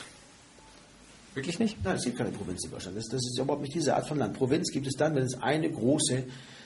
Wirklich 1.34 1.60
nicht? 1.60 1.84
Nein, 1.84 1.96
es 1.96 2.04
gibt 2.04 2.18
keine 2.18 2.32
Provinz 2.32 2.64
in 2.66 2.72
Deutschland. 2.72 2.98
Das, 2.98 3.06
das 3.06 3.22
ist 3.22 3.40
überhaupt 3.40 3.64
nicht 3.64 3.74
diese 3.74 3.96
Art 3.96 4.08
von 4.08 4.18
Land. 4.18 4.38
Provinz 4.38 4.72
gibt 4.72 4.88
es 4.88 4.94
dann, 4.94 5.16
wenn 5.16 5.24
es 5.24 5.42
eine 5.42 5.70
große 5.70 6.26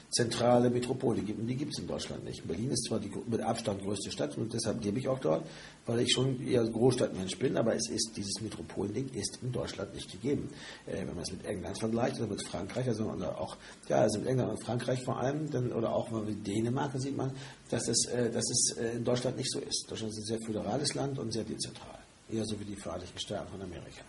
zentrale 0.09 0.69
Metropole 0.69 1.21
gibt. 1.21 1.39
Und 1.39 1.48
die 1.48 1.56
gibt 1.56 1.74
es 1.74 1.80
in 1.80 1.88
Deutschland 1.88 2.24
nicht. 2.24 2.48
Berlin 2.48 2.71
ist 2.71 2.86
zwar 2.86 3.00
die 3.00 3.12
mit 3.27 3.42
Abstand 3.42 3.83
größte 3.83 4.12
Stadt 4.12 4.38
und 4.38 4.54
deshalb 4.54 4.83
lebe 4.83 5.00
ich 5.00 5.07
auch 5.07 5.19
dort, 5.19 5.45
weil 5.86 6.00
ich 6.00 6.13
schon 6.13 6.45
eher 6.45 6.63
Großstadtmensch 6.63 7.38
bin, 7.38 7.57
aber 7.57 7.75
es 7.75 7.89
ist, 7.89 8.12
dieses 8.15 8.42
Metropolending 8.42 9.09
ist 9.09 9.39
in 9.42 9.51
Deutschland 9.51 9.94
nicht 9.94 10.12
gegeben. 10.12 10.50
Äh, 10.86 11.00
wenn 11.00 11.15
man 11.15 11.24
es 11.24 11.31
mit 11.31 11.45
England 11.45 11.77
vergleicht 11.80 12.18
oder 12.18 12.27
mit 12.27 12.42
Frankreich, 12.48 12.88
also 12.88 13.06
oder 13.06 13.39
auch, 13.39 13.57
ja, 13.89 13.98
also 13.98 14.19
mit 14.19 14.30
England 14.30 14.51
und 14.51 14.63
Frankreich 14.63 15.04
vor 15.04 15.19
allem, 15.19 15.50
dann, 15.51 15.74
oder 15.74 15.94
auch 15.94 16.09
mit 16.12 16.45
Dänemark, 16.45 16.92
sieht 16.95 17.15
man, 17.15 17.31
dass 17.69 17.88
es, 17.88 18.06
äh, 18.06 18.31
dass 18.31 18.50
es 18.50 18.77
äh, 18.77 18.98
in 18.98 19.04
Deutschland 19.04 19.38
nicht 19.38 19.51
so 19.51 19.59
ist. 19.59 19.86
Deutschland 19.89 20.13
ist 20.13 20.19
ein 20.19 20.25
sehr 20.25 20.39
föderales 20.45 20.94
Land 20.95 21.19
und 21.19 21.31
sehr 21.31 21.44
dezentral. 21.44 22.00
Eher 22.31 22.45
so 22.45 22.59
wie 22.59 22.65
die 22.65 22.75
Vereinigten 22.75 23.19
Staaten 23.19 23.50
von 23.51 23.62
Amerika. 23.62 24.04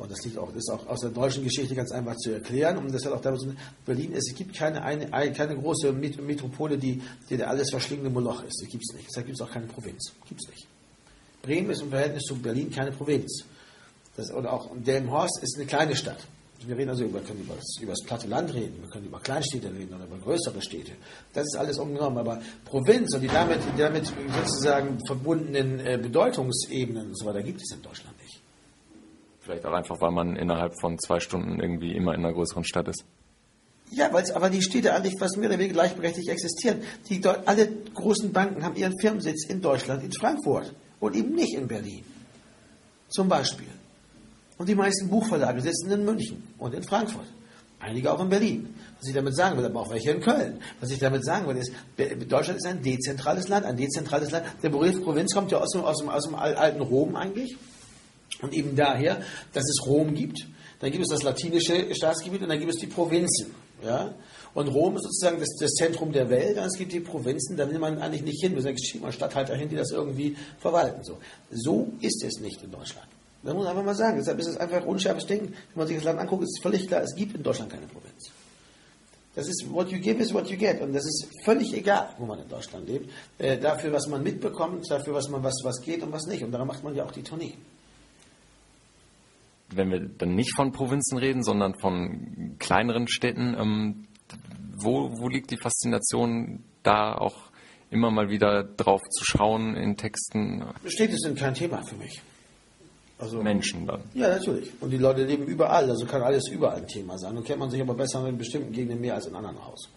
Und 0.00 0.10
das 0.10 0.24
liegt 0.24 0.38
auch, 0.38 0.54
ist 0.54 0.70
auch 0.70 0.86
aus 0.86 1.00
der 1.00 1.10
deutschen 1.10 1.44
Geschichte 1.44 1.74
ganz 1.74 1.92
einfach 1.92 2.16
zu 2.16 2.30
erklären. 2.30 2.78
Und 2.78 2.92
das 2.92 3.04
hat 3.04 3.12
auch 3.12 3.20
damit 3.20 3.42
Berlin 3.84 4.14
es 4.14 4.34
gibt 4.34 4.56
keine, 4.56 4.82
eine, 4.82 5.10
keine 5.32 5.54
große 5.54 5.92
Metropole, 5.92 6.78
die, 6.78 7.02
die 7.28 7.36
der 7.36 7.50
alles 7.50 7.68
verschlingende 7.70 8.08
Moloch 8.08 8.42
ist. 8.42 8.62
Das 8.62 8.68
gibt 8.70 8.82
es 8.88 8.96
nicht. 8.96 9.08
Deshalb 9.10 9.26
gibt 9.26 9.38
es 9.38 9.46
auch 9.46 9.52
keine 9.52 9.66
Provinz. 9.66 10.12
Gibt 10.26 10.40
es 10.42 10.48
nicht. 10.48 10.66
Bremen 11.42 11.70
ist 11.70 11.82
im 11.82 11.90
Verhältnis 11.90 12.22
zu 12.22 12.34
Berlin 12.36 12.70
keine 12.70 12.92
Provinz. 12.92 13.44
Das, 14.16 14.32
oder 14.32 14.54
auch 14.54 14.70
Delmenhorst 14.74 15.42
ist 15.42 15.56
eine 15.56 15.66
kleine 15.66 15.94
Stadt. 15.94 16.26
Wir 16.66 16.76
reden 16.76 16.90
also 16.90 17.04
über, 17.04 17.20
können 17.20 17.40
über, 17.40 17.54
das, 17.54 17.76
über 17.80 17.92
das 17.92 18.02
platte 18.02 18.26
Land 18.26 18.52
reden, 18.54 18.82
wir 18.82 18.88
können 18.90 19.06
über 19.06 19.18
Kleinstädte 19.20 19.68
reden 19.68 19.94
oder 19.94 20.04
über 20.04 20.18
größere 20.18 20.60
Städte. 20.62 20.92
Das 21.32 21.44
ist 21.44 21.56
alles 21.56 21.78
umgenommen. 21.78 22.18
Aber 22.18 22.40
Provinz 22.64 23.14
und 23.14 23.20
die 23.20 23.28
damit, 23.28 23.60
die 23.60 23.78
damit 23.78 24.06
sozusagen 24.06 24.98
verbundenen 25.06 25.80
äh, 25.80 25.98
Bedeutungsebenen 26.02 27.08
und 27.08 27.18
so 27.18 27.26
weiter 27.26 27.42
gibt 27.42 27.62
es 27.62 27.74
in 27.74 27.82
Deutschland. 27.82 28.19
Vielleicht 29.50 29.66
auch 29.66 29.72
einfach, 29.72 30.00
weil 30.00 30.12
man 30.12 30.36
innerhalb 30.36 30.78
von 30.80 30.96
zwei 31.00 31.18
Stunden 31.18 31.58
irgendwie 31.58 31.96
immer 31.96 32.14
in 32.14 32.20
einer 32.20 32.32
größeren 32.32 32.62
Stadt 32.62 32.86
ist. 32.86 33.04
Ja, 33.90 34.12
weil 34.12 34.22
aber 34.30 34.48
die 34.48 34.62
Städte 34.62 34.94
eigentlich 34.94 35.18
fast 35.18 35.38
mehr 35.38 35.48
oder 35.48 35.58
weniger 35.58 35.74
gleichberechtigt 35.74 36.28
existieren. 36.28 36.82
Die, 37.08 37.20
alle 37.26 37.66
großen 37.92 38.32
Banken 38.32 38.62
haben 38.62 38.76
ihren 38.76 38.96
Firmensitz 39.00 39.46
in 39.46 39.60
Deutschland, 39.60 40.04
in 40.04 40.12
Frankfurt 40.12 40.72
und 41.00 41.16
eben 41.16 41.34
nicht 41.34 41.54
in 41.54 41.66
Berlin. 41.66 42.04
Zum 43.08 43.28
Beispiel. 43.28 43.66
Und 44.56 44.68
die 44.68 44.76
meisten 44.76 45.08
Buchverlage 45.08 45.60
sitzen 45.62 45.90
in 45.90 46.04
München 46.04 46.44
und 46.58 46.72
in 46.72 46.84
Frankfurt. 46.84 47.26
Einige 47.80 48.12
auch 48.12 48.20
in 48.20 48.28
Berlin. 48.28 48.72
Was 49.00 49.08
ich 49.08 49.14
damit 49.14 49.34
sagen 49.34 49.58
will, 49.58 49.64
aber 49.64 49.80
auch 49.80 49.90
welche 49.90 50.12
in 50.12 50.20
Köln. 50.20 50.60
Was 50.78 50.92
ich 50.92 51.00
damit 51.00 51.24
sagen 51.24 51.48
will, 51.48 51.56
ist, 51.56 51.72
Deutschland 52.28 52.58
ist 52.58 52.66
ein 52.66 52.82
dezentrales 52.82 53.48
Land, 53.48 53.66
ein 53.66 53.76
dezentrales 53.76 54.30
Land. 54.30 54.46
Der 54.62 54.68
Begriff 54.68 55.02
Provinz 55.02 55.34
kommt 55.34 55.50
ja 55.50 55.58
aus 55.58 55.72
dem, 55.72 55.80
aus 55.80 55.98
dem, 55.98 56.08
aus 56.08 56.22
dem 56.22 56.36
alten 56.36 56.82
Rom 56.82 57.16
eigentlich. 57.16 57.56
Und 58.42 58.54
eben 58.54 58.76
daher, 58.76 59.22
dass 59.52 59.64
es 59.64 59.86
Rom 59.86 60.14
gibt, 60.14 60.46
dann 60.80 60.90
gibt 60.90 61.04
es 61.04 61.10
das 61.10 61.22
latinische 61.22 61.94
Staatsgebiet 61.94 62.42
und 62.42 62.48
dann 62.48 62.58
gibt 62.58 62.72
es 62.72 62.78
die 62.78 62.86
Provinzen. 62.86 63.54
Ja? 63.84 64.14
Und 64.54 64.68
Rom 64.68 64.96
ist 64.96 65.04
sozusagen 65.04 65.38
das, 65.38 65.48
das 65.60 65.72
Zentrum 65.72 66.12
der 66.12 66.28
Welt, 66.30 66.56
und 66.56 66.64
es 66.64 66.76
gibt 66.76 66.92
die 66.92 67.00
Provinzen, 67.00 67.56
da 67.56 67.68
will 67.70 67.78
man 67.78 68.00
eigentlich 68.00 68.22
nicht 68.22 68.40
hin. 68.42 68.54
Wir 68.54 68.62
sagen, 68.62 68.78
schieben 68.78 69.02
mal 69.02 69.12
Stadthalter 69.12 69.54
hin, 69.54 69.68
die 69.68 69.76
das 69.76 69.90
irgendwie 69.90 70.36
verwalten. 70.58 71.04
So, 71.04 71.18
so 71.50 71.92
ist 72.00 72.24
es 72.24 72.40
nicht 72.40 72.62
in 72.62 72.70
Deutschland. 72.70 73.06
Das 73.42 73.54
muss 73.54 73.64
man 73.64 73.72
einfach 73.72 73.84
mal 73.84 73.94
sagen. 73.94 74.18
Deshalb 74.18 74.38
ist 74.38 74.48
es 74.48 74.56
einfach 74.56 74.84
unschärfes 74.84 75.26
Denken. 75.26 75.48
Wenn 75.48 75.76
man 75.76 75.86
sich 75.86 75.96
das 75.96 76.04
Land 76.04 76.18
anguckt, 76.18 76.42
ist 76.42 76.58
es 76.58 76.62
völlig 76.62 76.86
klar, 76.88 77.02
es 77.02 77.14
gibt 77.14 77.34
in 77.36 77.42
Deutschland 77.42 77.70
keine 77.70 77.86
Provinz. 77.86 78.30
Das 79.34 79.46
ist, 79.46 79.64
what 79.70 79.90
you 79.90 79.98
give 80.00 80.20
is 80.20 80.34
what 80.34 80.48
you 80.48 80.56
get. 80.56 80.80
Und 80.80 80.92
das 80.92 81.04
ist 81.04 81.26
völlig 81.44 81.72
egal, 81.72 82.08
wo 82.18 82.26
man 82.26 82.40
in 82.40 82.48
Deutschland 82.48 82.88
lebt. 82.88 83.08
Äh, 83.38 83.58
dafür, 83.58 83.92
was 83.92 84.08
man 84.08 84.22
mitbekommt, 84.22 84.90
dafür, 84.90 85.14
was 85.14 85.28
man, 85.28 85.42
was, 85.44 85.54
was 85.62 85.80
geht 85.80 86.02
und 86.02 86.10
was 86.10 86.26
nicht. 86.26 86.42
Und 86.42 86.50
daran 86.50 86.66
macht 86.66 86.82
man 86.82 86.94
ja 86.94 87.04
auch 87.04 87.12
die 87.12 87.22
Tournee 87.22 87.54
wenn 89.74 89.90
wir 89.90 90.00
dann 90.00 90.34
nicht 90.34 90.54
von 90.54 90.72
Provinzen 90.72 91.18
reden, 91.18 91.42
sondern 91.42 91.74
von 91.80 92.56
kleineren 92.58 93.08
Städten, 93.08 93.54
ähm, 93.58 94.06
wo, 94.76 95.10
wo 95.18 95.28
liegt 95.28 95.50
die 95.50 95.56
Faszination 95.56 96.64
da 96.82 97.14
auch 97.14 97.50
immer 97.90 98.10
mal 98.10 98.30
wieder 98.30 98.64
drauf 98.64 99.02
zu 99.10 99.24
schauen 99.24 99.76
in 99.76 99.96
Texten? 99.96 100.64
Städte 100.86 101.16
sind 101.16 101.38
kein 101.38 101.54
Thema 101.54 101.82
für 101.82 101.96
mich. 101.96 102.22
Also, 103.18 103.42
Menschen 103.42 103.86
dann. 103.86 104.02
Ja, 104.14 104.28
natürlich. 104.28 104.70
Und 104.80 104.90
die 104.90 104.96
Leute 104.96 105.24
leben 105.24 105.44
überall, 105.44 105.90
also 105.90 106.06
kann 106.06 106.22
alles 106.22 106.48
überall 106.48 106.78
ein 106.78 106.86
Thema 106.86 107.18
sein. 107.18 107.34
Nun 107.34 107.44
kennt 107.44 107.58
man 107.58 107.68
sich 107.68 107.80
aber 107.80 107.94
besser 107.94 108.26
in 108.26 108.38
bestimmten 108.38 108.72
Gegenden 108.72 109.00
mehr 109.00 109.14
als 109.14 109.26
in 109.26 109.34
anderen 109.34 109.58
aus. 109.58 109.90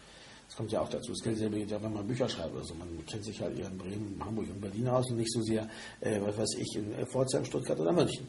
Das 0.47 0.57
kommt 0.57 0.71
ja 0.71 0.81
auch 0.81 0.89
dazu. 0.89 1.13
Das 1.13 1.23
gilt 1.23 1.37
selber, 1.37 1.57
ja, 1.57 1.81
wenn 1.81 1.93
man 1.93 2.05
Bücher 2.05 2.27
schreibt 2.27 2.53
oder 2.53 2.65
so. 2.65 2.75
Man 2.75 2.87
kennt 3.07 3.23
sich 3.23 3.41
halt 3.41 3.57
eher 3.57 3.67
in 3.67 3.77
Bremen, 3.77 4.21
Hamburg 4.23 4.49
und 4.49 4.59
Berlin 4.59 4.89
aus 4.89 5.09
und 5.09 5.17
nicht 5.17 5.31
so 5.31 5.41
sehr, 5.41 5.67
äh, 6.01 6.19
was 6.21 6.37
weiß 6.37 6.55
ich, 6.59 6.75
in 6.75 6.93
äh, 6.93 7.05
Pforzheim, 7.05 7.45
Stuttgart 7.45 7.79
oder 7.79 7.93
München. 7.93 8.27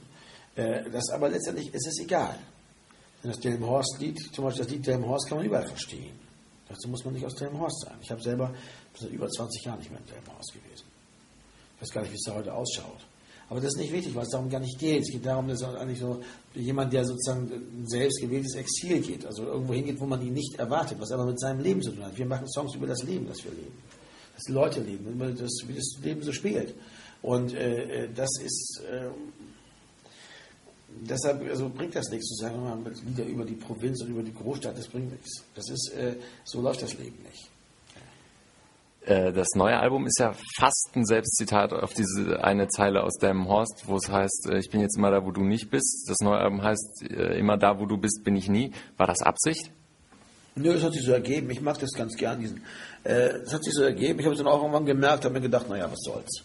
Äh, 0.57 0.91
das 0.91 1.11
aber 1.11 1.29
letztendlich 1.29 1.73
ist 1.73 1.87
es 1.87 2.01
egal. 2.01 2.39
Wenn 3.23 3.31
das 3.31 3.41
Delmenhorst-Lied, 3.41 4.35
zum 4.35 4.45
Beispiel 4.45 4.65
das 4.65 4.73
Lied 4.73 4.87
Delmenhorst 4.87 5.29
kann 5.29 5.39
man 5.39 5.47
überall 5.47 5.67
verstehen. 5.67 6.13
Dazu 6.69 6.89
muss 6.89 7.05
man 7.05 7.15
nicht 7.15 7.25
aus 7.25 7.35
Delmenhorst 7.35 7.87
sein. 7.87 7.97
Ich 8.03 8.11
habe 8.11 8.23
selber 8.23 8.55
seit 8.99 9.11
über 9.11 9.29
20 9.29 9.65
Jahren 9.65 9.79
nicht 9.79 9.91
mehr 9.91 10.01
in 10.01 10.07
Delmenhorst 10.07 10.53
gewesen. 10.53 10.87
Ich 11.77 11.83
weiß 11.83 11.91
gar 11.91 12.03
nicht, 12.03 12.13
wie 12.13 12.17
es 12.17 12.23
da 12.25 12.35
heute 12.35 12.55
ausschaut. 12.55 13.01
Aber 13.49 13.61
das 13.61 13.75
ist 13.75 13.79
nicht 13.79 13.93
wichtig, 13.93 14.15
weil 14.15 14.23
es 14.23 14.31
darum 14.31 14.49
gar 14.49 14.61
nicht 14.61 14.79
geht. 14.79 15.03
Es 15.03 15.11
geht 15.11 15.27
darum, 15.27 15.49
dass 15.49 15.63
eigentlich 15.63 16.01
so 16.01 16.23
jemand, 16.55 16.93
der 16.93 17.05
sozusagen 17.05 17.51
ein 17.53 17.87
selbst 17.87 18.21
gewähltes 18.21 18.55
Exil 18.55 19.01
geht, 19.01 19.27
also 19.27 19.45
irgendwo 19.45 19.75
hingeht, 19.75 20.01
wo 20.01 20.07
man 20.07 20.23
ihn 20.23 20.33
nicht 20.33 20.55
erwartet, 20.59 20.99
was 20.99 21.13
aber 21.13 21.27
mit 21.27 21.39
seinem 21.39 21.61
Leben 21.61 21.83
zu 21.83 21.93
tun 21.93 22.05
hat. 22.05 22.17
Wir 22.17 22.27
machen 22.27 22.49
Songs 22.49 22.75
über 22.75 22.87
das 22.87 23.03
Leben, 23.03 23.27
das 23.27 23.45
wir 23.45 23.53
leben. 23.53 23.77
Das 24.35 24.49
Leute 24.49 24.81
leben, 24.81 25.37
das, 25.39 25.51
wie 25.67 25.75
das 25.75 25.95
Leben 26.03 26.23
so 26.23 26.33
spielt. 26.33 26.75
Und 27.23 27.55
äh, 27.55 28.09
das 28.15 28.31
ist, 28.43 28.83
äh, 28.91 29.09
deshalb 31.01 31.49
also 31.49 31.69
bringt 31.69 31.95
das 31.95 32.09
nichts 32.11 32.27
zu 32.27 32.45
sagen, 32.45 32.63
man 32.63 32.85
Lieder 33.07 33.25
über 33.25 33.45
die 33.45 33.55
Provinz 33.55 34.03
und 34.03 34.11
über 34.11 34.23
die 34.23 34.35
Großstadt, 34.35 34.77
das 34.77 34.89
bringt 34.89 35.11
nichts. 35.11 35.43
Das 35.55 35.69
ist, 35.69 35.93
äh, 35.95 36.17
so 36.45 36.61
läuft 36.61 36.83
das 36.83 36.97
Leben 36.99 37.23
nicht. 37.23 37.51
Äh, 39.07 39.33
das 39.33 39.49
neue 39.55 39.79
Album 39.79 40.07
ist 40.07 40.19
ja 40.19 40.35
fast 40.57 40.91
ein 40.95 41.05
Selbstzitat 41.05 41.73
auf 41.73 41.93
diese 41.93 42.43
eine 42.43 42.69
Zeile 42.69 43.03
aus 43.03 43.19
deinem 43.19 43.49
Horst, 43.49 43.85
wo 43.87 43.97
es 43.97 44.11
heißt, 44.11 44.49
äh, 44.51 44.59
ich 44.59 44.71
bin 44.71 44.81
jetzt 44.81 44.97
immer 44.97 45.11
da, 45.11 45.25
wo 45.25 45.31
du 45.31 45.43
nicht 45.43 45.71
bist. 45.71 46.07
Das 46.09 46.19
neue 46.21 46.39
Album 46.39 46.63
heißt, 46.63 47.11
äh, 47.11 47.39
immer 47.39 47.59
da, 47.59 47.79
wo 47.79 47.87
du 47.87 47.99
bist, 47.99 48.25
bin 48.25 48.37
ich 48.37 48.49
nie. 48.49 48.73
War 48.97 49.07
das 49.07 49.21
Absicht? 49.21 49.71
Nö, 50.57 50.73
es 50.73 50.83
hat 50.83 50.93
sich 50.93 51.05
so 51.05 51.13
ergeben. 51.13 51.51
Ich 51.51 51.61
mag 51.61 51.79
das 51.79 51.93
ganz 51.93 52.17
gern, 52.17 52.41
diesen. 52.41 52.63
Äh, 53.03 53.41
es 53.45 53.53
hat 53.53 53.65
sich 53.65 53.75
so 53.75 53.83
ergeben. 53.83 54.21
Ich 54.21 54.25
habe 54.25 54.35
es 54.35 54.39
dann 54.39 54.47
auch 54.47 54.61
irgendwann 54.61 54.87
gemerkt, 54.87 55.25
habe 55.25 55.35
mir 55.35 55.41
gedacht, 55.41 55.69
naja, 55.69 55.91
was 55.91 56.01
soll's. 56.01 56.45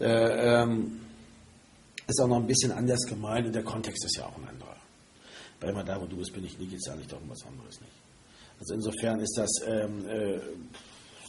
Äh, 0.00 0.62
ähm, 0.62 1.00
ist 2.06 2.20
auch 2.20 2.28
noch 2.28 2.36
ein 2.36 2.46
bisschen 2.46 2.72
anders 2.72 3.00
gemeint 3.06 3.46
und 3.46 3.54
der 3.54 3.64
Kontext 3.64 4.04
ist 4.04 4.16
ja 4.16 4.26
auch 4.26 4.36
ein 4.36 4.48
anderer. 4.48 4.76
Bei 5.60 5.68
immer 5.68 5.84
da, 5.84 6.00
wo 6.00 6.06
du 6.06 6.16
bist, 6.16 6.32
bin 6.32 6.44
ich 6.44 6.58
nie, 6.58 6.66
geht 6.66 6.78
es 6.78 6.86
ja 6.86 6.94
nicht 6.94 7.10
darum, 7.10 7.28
was 7.28 7.44
anderes 7.46 7.80
nicht. 7.80 7.92
Also 8.60 8.74
insofern 8.74 9.20
ist 9.20 9.36
das, 9.36 9.50
ähm, 9.66 10.08
äh, 10.08 10.38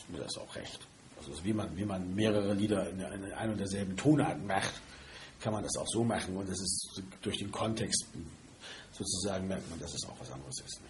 mir 0.10 0.20
das 0.20 0.38
auch 0.38 0.56
recht. 0.56 0.80
Also 1.18 1.44
wie 1.44 1.54
man, 1.54 1.76
wie 1.76 1.86
man 1.86 2.14
mehrere 2.14 2.54
Lieder 2.54 2.90
in, 2.90 3.00
in 3.00 3.34
ein 3.34 3.50
und 3.52 3.58
derselben 3.58 3.98
Tonart 3.98 4.46
macht, 4.46 4.74
kann 5.40 5.54
man 5.54 5.64
das 5.64 5.76
auch 5.78 5.88
so 5.88 6.04
machen 6.04 6.36
und 6.36 6.50
das 6.50 6.60
ist 6.60 7.02
durch 7.22 7.38
den 7.38 7.52
Kontext 7.52 8.06
sozusagen 8.92 9.48
merkt 9.48 9.70
man, 9.70 9.80
dass 9.80 9.94
es 9.94 10.08
auch 10.08 10.20
was 10.20 10.32
anderes 10.32 10.60
ist. 10.66 10.82
Ne? 10.82 10.88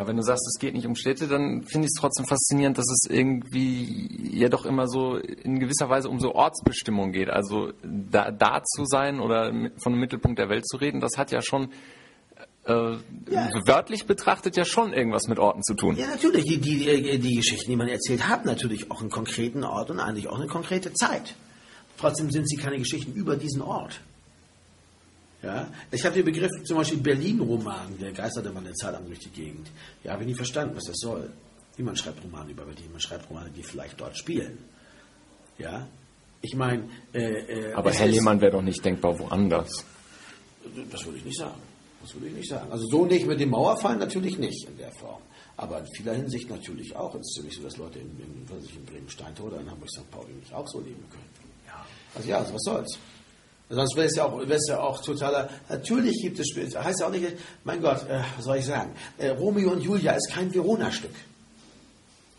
Aber 0.00 0.08
wenn 0.08 0.16
du 0.16 0.22
sagst, 0.22 0.48
es 0.48 0.58
geht 0.58 0.72
nicht 0.72 0.86
um 0.86 0.96
Städte, 0.96 1.28
dann 1.28 1.62
finde 1.64 1.84
ich 1.84 1.92
es 1.94 2.00
trotzdem 2.00 2.24
faszinierend, 2.24 2.78
dass 2.78 2.90
es 2.90 3.10
irgendwie 3.10 4.34
ja 4.34 4.48
doch 4.48 4.64
immer 4.64 4.88
so 4.88 5.16
in 5.16 5.60
gewisser 5.60 5.90
Weise 5.90 6.08
um 6.08 6.18
so 6.20 6.34
Ortsbestimmung 6.34 7.12
geht. 7.12 7.28
Also 7.28 7.74
da, 7.82 8.30
da 8.30 8.62
zu 8.64 8.86
sein 8.86 9.20
oder 9.20 9.52
von 9.76 9.92
dem 9.92 10.00
Mittelpunkt 10.00 10.38
der 10.38 10.48
Welt 10.48 10.66
zu 10.66 10.78
reden, 10.78 11.00
das 11.00 11.18
hat 11.18 11.32
ja 11.32 11.42
schon 11.42 11.68
äh, 12.64 12.72
ja. 13.28 13.50
wörtlich 13.66 14.06
betrachtet 14.06 14.56
ja 14.56 14.64
schon 14.64 14.94
irgendwas 14.94 15.28
mit 15.28 15.38
Orten 15.38 15.62
zu 15.62 15.74
tun. 15.74 15.98
Ja, 15.98 16.06
natürlich. 16.06 16.46
Die, 16.46 16.56
die, 16.56 16.88
äh, 16.88 17.18
die 17.18 17.34
Geschichten, 17.34 17.70
die 17.70 17.76
man 17.76 17.88
erzählt, 17.88 18.26
haben 18.26 18.46
natürlich 18.46 18.90
auch 18.90 19.02
einen 19.02 19.10
konkreten 19.10 19.64
Ort 19.64 19.90
und 19.90 20.00
eigentlich 20.00 20.28
auch 20.28 20.38
eine 20.38 20.46
konkrete 20.46 20.94
Zeit. 20.94 21.34
Trotzdem 21.98 22.30
sind 22.30 22.48
sie 22.48 22.56
keine 22.56 22.78
Geschichten 22.78 23.12
über 23.12 23.36
diesen 23.36 23.60
Ort. 23.60 24.00
Ja? 25.42 25.68
Ich 25.90 26.04
habe 26.04 26.14
den 26.14 26.24
Begriff 26.24 26.50
zum 26.64 26.76
Beispiel 26.76 26.98
Berlin-Roman, 26.98 27.98
der 27.98 28.12
geistert 28.12 28.46
immer 28.46 28.60
eine 28.60 28.74
Zeit 28.74 28.92
lang 28.92 29.06
durch 29.06 29.20
die 29.20 29.30
Gegend. 29.30 29.68
Ja, 30.04 30.12
habe 30.12 30.22
ich 30.22 30.28
nie 30.28 30.34
verstanden, 30.34 30.76
was 30.76 30.84
das 30.84 30.96
soll. 30.98 31.30
Niemand 31.76 31.98
schreibt 31.98 32.22
Romane 32.22 32.50
über 32.50 32.64
Berlin, 32.64 32.90
man 32.92 33.00
schreibt 33.00 33.30
Romane, 33.30 33.50
die 33.50 33.62
vielleicht 33.62 34.00
dort 34.00 34.16
spielen. 34.16 34.58
Ja, 35.58 35.86
ich 36.42 36.54
meine. 36.54 36.84
Äh, 37.12 37.68
äh, 37.68 37.72
Aber 37.74 37.92
Herr 37.92 38.06
Lehmann 38.06 38.40
wäre 38.40 38.52
doch 38.52 38.62
nicht 38.62 38.84
denkbar 38.84 39.18
woanders. 39.18 39.84
Das 40.90 41.04
würde 41.04 41.18
ich 41.18 41.24
nicht 41.24 41.38
sagen. 41.38 41.60
Das 42.02 42.14
würde 42.14 42.28
ich 42.28 42.34
nicht 42.34 42.48
sagen. 42.48 42.70
Also 42.72 42.86
so 42.86 43.04
nicht 43.04 43.26
mit 43.26 43.40
dem 43.40 43.50
Mauerfall 43.50 43.96
natürlich 43.96 44.38
nicht 44.38 44.66
in 44.68 44.76
der 44.78 44.90
Form. 44.92 45.20
Aber 45.56 45.80
in 45.80 45.86
vieler 45.94 46.14
Hinsicht 46.14 46.48
natürlich 46.48 46.96
auch. 46.96 47.14
Es 47.14 47.28
ist 47.28 47.36
ja 47.36 47.42
nicht 47.44 47.56
so, 47.56 47.62
dass 47.62 47.76
Leute 47.76 47.98
in, 47.98 48.08
in, 48.18 48.46
in 48.48 48.84
Bremen-Steintor 48.86 49.48
oder 49.48 49.60
in 49.60 49.70
Hamburg-St. 49.70 50.10
Pauli 50.10 50.32
nicht 50.32 50.52
auch 50.54 50.66
so 50.66 50.80
leben 50.80 51.04
können. 51.10 51.28
Ja. 51.66 51.84
Also 52.14 52.28
ja, 52.28 52.38
also 52.38 52.54
was 52.54 52.62
soll's. 52.62 52.98
Sonst 53.70 53.94
wäre 53.94 54.08
es 54.08 54.16
ja 54.16 54.24
auch, 54.24 54.36
wäre 54.40 54.58
ja 54.68 54.80
auch 54.80 55.00
totaler. 55.00 55.48
Natürlich 55.68 56.20
gibt 56.20 56.40
es. 56.40 56.48
Heißt 56.76 57.00
ja 57.00 57.06
auch 57.06 57.10
nicht, 57.12 57.24
mein 57.62 57.80
Gott, 57.80 58.04
äh, 58.08 58.20
was 58.36 58.44
soll 58.44 58.56
ich 58.56 58.66
sagen? 58.66 58.90
Äh, 59.16 59.28
Romeo 59.28 59.70
und 59.70 59.80
Julia 59.80 60.12
ist 60.12 60.28
kein 60.28 60.52
Verona-Stück. 60.52 61.14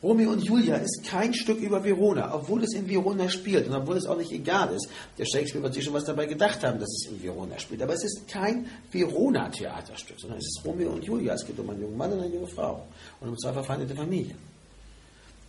Romeo 0.03 0.31
und 0.31 0.43
Julia 0.43 0.75
ist 0.77 1.03
kein 1.05 1.33
Stück 1.33 1.59
über 1.59 1.83
Verona, 1.83 2.33
obwohl 2.33 2.63
es 2.63 2.73
in 2.73 2.89
Verona 2.89 3.29
spielt 3.29 3.67
und 3.67 3.75
obwohl 3.75 3.95
es 3.97 4.07
auch 4.07 4.17
nicht 4.17 4.31
egal 4.31 4.73
ist. 4.73 4.89
Der 5.17 5.25
Shakespeare 5.25 5.63
wird 5.63 5.75
sich 5.75 5.85
schon 5.85 5.93
was 5.93 6.05
dabei 6.05 6.25
gedacht 6.25 6.63
haben, 6.63 6.79
dass 6.79 6.89
es 6.89 7.07
in 7.09 7.21
Verona 7.23 7.57
spielt. 7.59 7.81
Aber 7.81 7.93
es 7.93 8.03
ist 8.03 8.27
kein 8.27 8.65
Verona-Theaterstück, 8.91 10.19
sondern 10.19 10.39
es 10.39 10.47
ist 10.47 10.65
Romeo 10.65 10.89
und 10.89 11.03
Julia. 11.03 11.35
Es 11.35 11.45
geht 11.45 11.57
um 11.59 11.69
einen 11.69 11.81
jungen 11.81 11.97
Mann 11.97 12.11
und 12.11 12.19
eine 12.19 12.33
junge 12.33 12.47
Frau 12.47 12.88
und 13.21 13.29
um 13.29 13.38
zwei 13.38 13.53
verfeindete 13.53 13.95
Familien. 13.95 14.50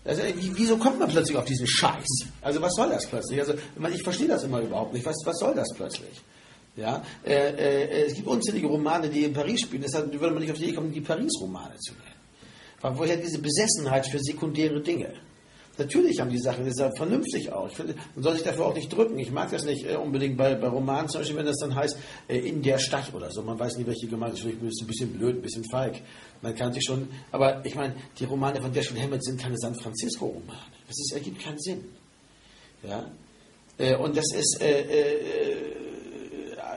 Also, 0.04 0.22
wieso 0.34 0.76
kommt 0.78 0.98
man 0.98 1.08
plötzlich 1.08 1.36
auf 1.36 1.44
diesen 1.44 1.66
Scheiß? 1.66 2.26
Also 2.40 2.60
was 2.60 2.74
soll 2.74 2.90
das 2.90 3.06
plötzlich? 3.06 3.38
Also 3.38 3.54
ich 3.94 4.02
verstehe 4.02 4.26
das 4.26 4.42
immer 4.42 4.60
überhaupt 4.60 4.92
nicht. 4.92 5.06
Was, 5.06 5.16
was 5.24 5.38
soll 5.38 5.54
das 5.54 5.68
plötzlich? 5.74 6.20
Ja, 6.76 7.04
äh, 7.24 7.50
äh, 7.50 8.06
es 8.06 8.14
gibt 8.14 8.26
unzählige 8.26 8.66
Romane, 8.66 9.08
die 9.08 9.24
in 9.24 9.32
Paris 9.32 9.60
spielen. 9.60 9.82
Deshalb 9.82 10.10
würde 10.12 10.32
man 10.32 10.42
nicht 10.42 10.50
auf 10.50 10.58
die 10.58 10.64
Idee 10.64 10.74
kommen, 10.74 10.92
die 10.92 11.02
Paris-Romane 11.02 11.76
zu 11.78 11.92
nennen. 11.92 12.96
Woher 12.98 13.16
diese 13.16 13.38
Besessenheit 13.38 14.06
für 14.08 14.18
sekundäre 14.18 14.80
Dinge? 14.80 15.12
Natürlich 15.78 16.20
haben 16.20 16.30
die 16.30 16.38
Sachen, 16.38 16.66
ist 16.66 16.78
ja 16.78 16.90
vernünftig 16.94 17.50
auch. 17.50 17.66
Ich 17.68 17.76
finde, 17.76 17.94
man 18.14 18.22
soll 18.22 18.34
sich 18.34 18.42
dafür 18.42 18.66
auch 18.66 18.74
nicht 18.74 18.94
drücken. 18.94 19.18
Ich 19.18 19.30
mag 19.30 19.50
das 19.50 19.64
nicht 19.64 19.86
äh, 19.86 19.96
unbedingt 19.96 20.36
bei, 20.36 20.54
bei 20.54 20.68
Romanen, 20.68 21.08
zum 21.08 21.20
Beispiel, 21.20 21.38
wenn 21.38 21.46
das 21.46 21.56
dann 21.58 21.74
heißt, 21.74 21.96
äh, 22.28 22.38
in 22.38 22.62
der 22.62 22.78
Stadt 22.78 23.12
oder 23.14 23.30
so. 23.30 23.42
Man 23.42 23.58
weiß 23.58 23.78
nie, 23.78 23.86
welche 23.86 24.06
gemeint 24.06 24.34
ist. 24.34 24.40
Vielleicht 24.40 24.62
ist 24.62 24.82
ein 24.82 24.86
bisschen 24.86 25.12
blöd, 25.14 25.36
ein 25.36 25.42
bisschen 25.42 25.64
feig. 25.70 26.02
Man 26.42 26.54
kann 26.54 26.72
sich 26.74 26.84
schon, 26.84 27.08
aber 27.30 27.64
ich 27.64 27.74
meine, 27.74 27.94
die 28.18 28.24
Romane 28.24 28.60
von 28.60 28.72
Dashiell 28.72 29.00
Hammett 29.00 29.24
sind 29.24 29.40
keine 29.40 29.56
San 29.56 29.74
Francisco-Romane. 29.74 30.58
Das 30.86 30.98
ist, 30.98 31.12
ergibt 31.14 31.40
keinen 31.42 31.58
Sinn. 31.58 31.84
Ja? 32.82 33.10
Äh, 33.78 33.96
und 33.96 34.14
das 34.16 34.26
ist, 34.34 34.60
äh, 34.60 34.80
äh, 34.82 35.81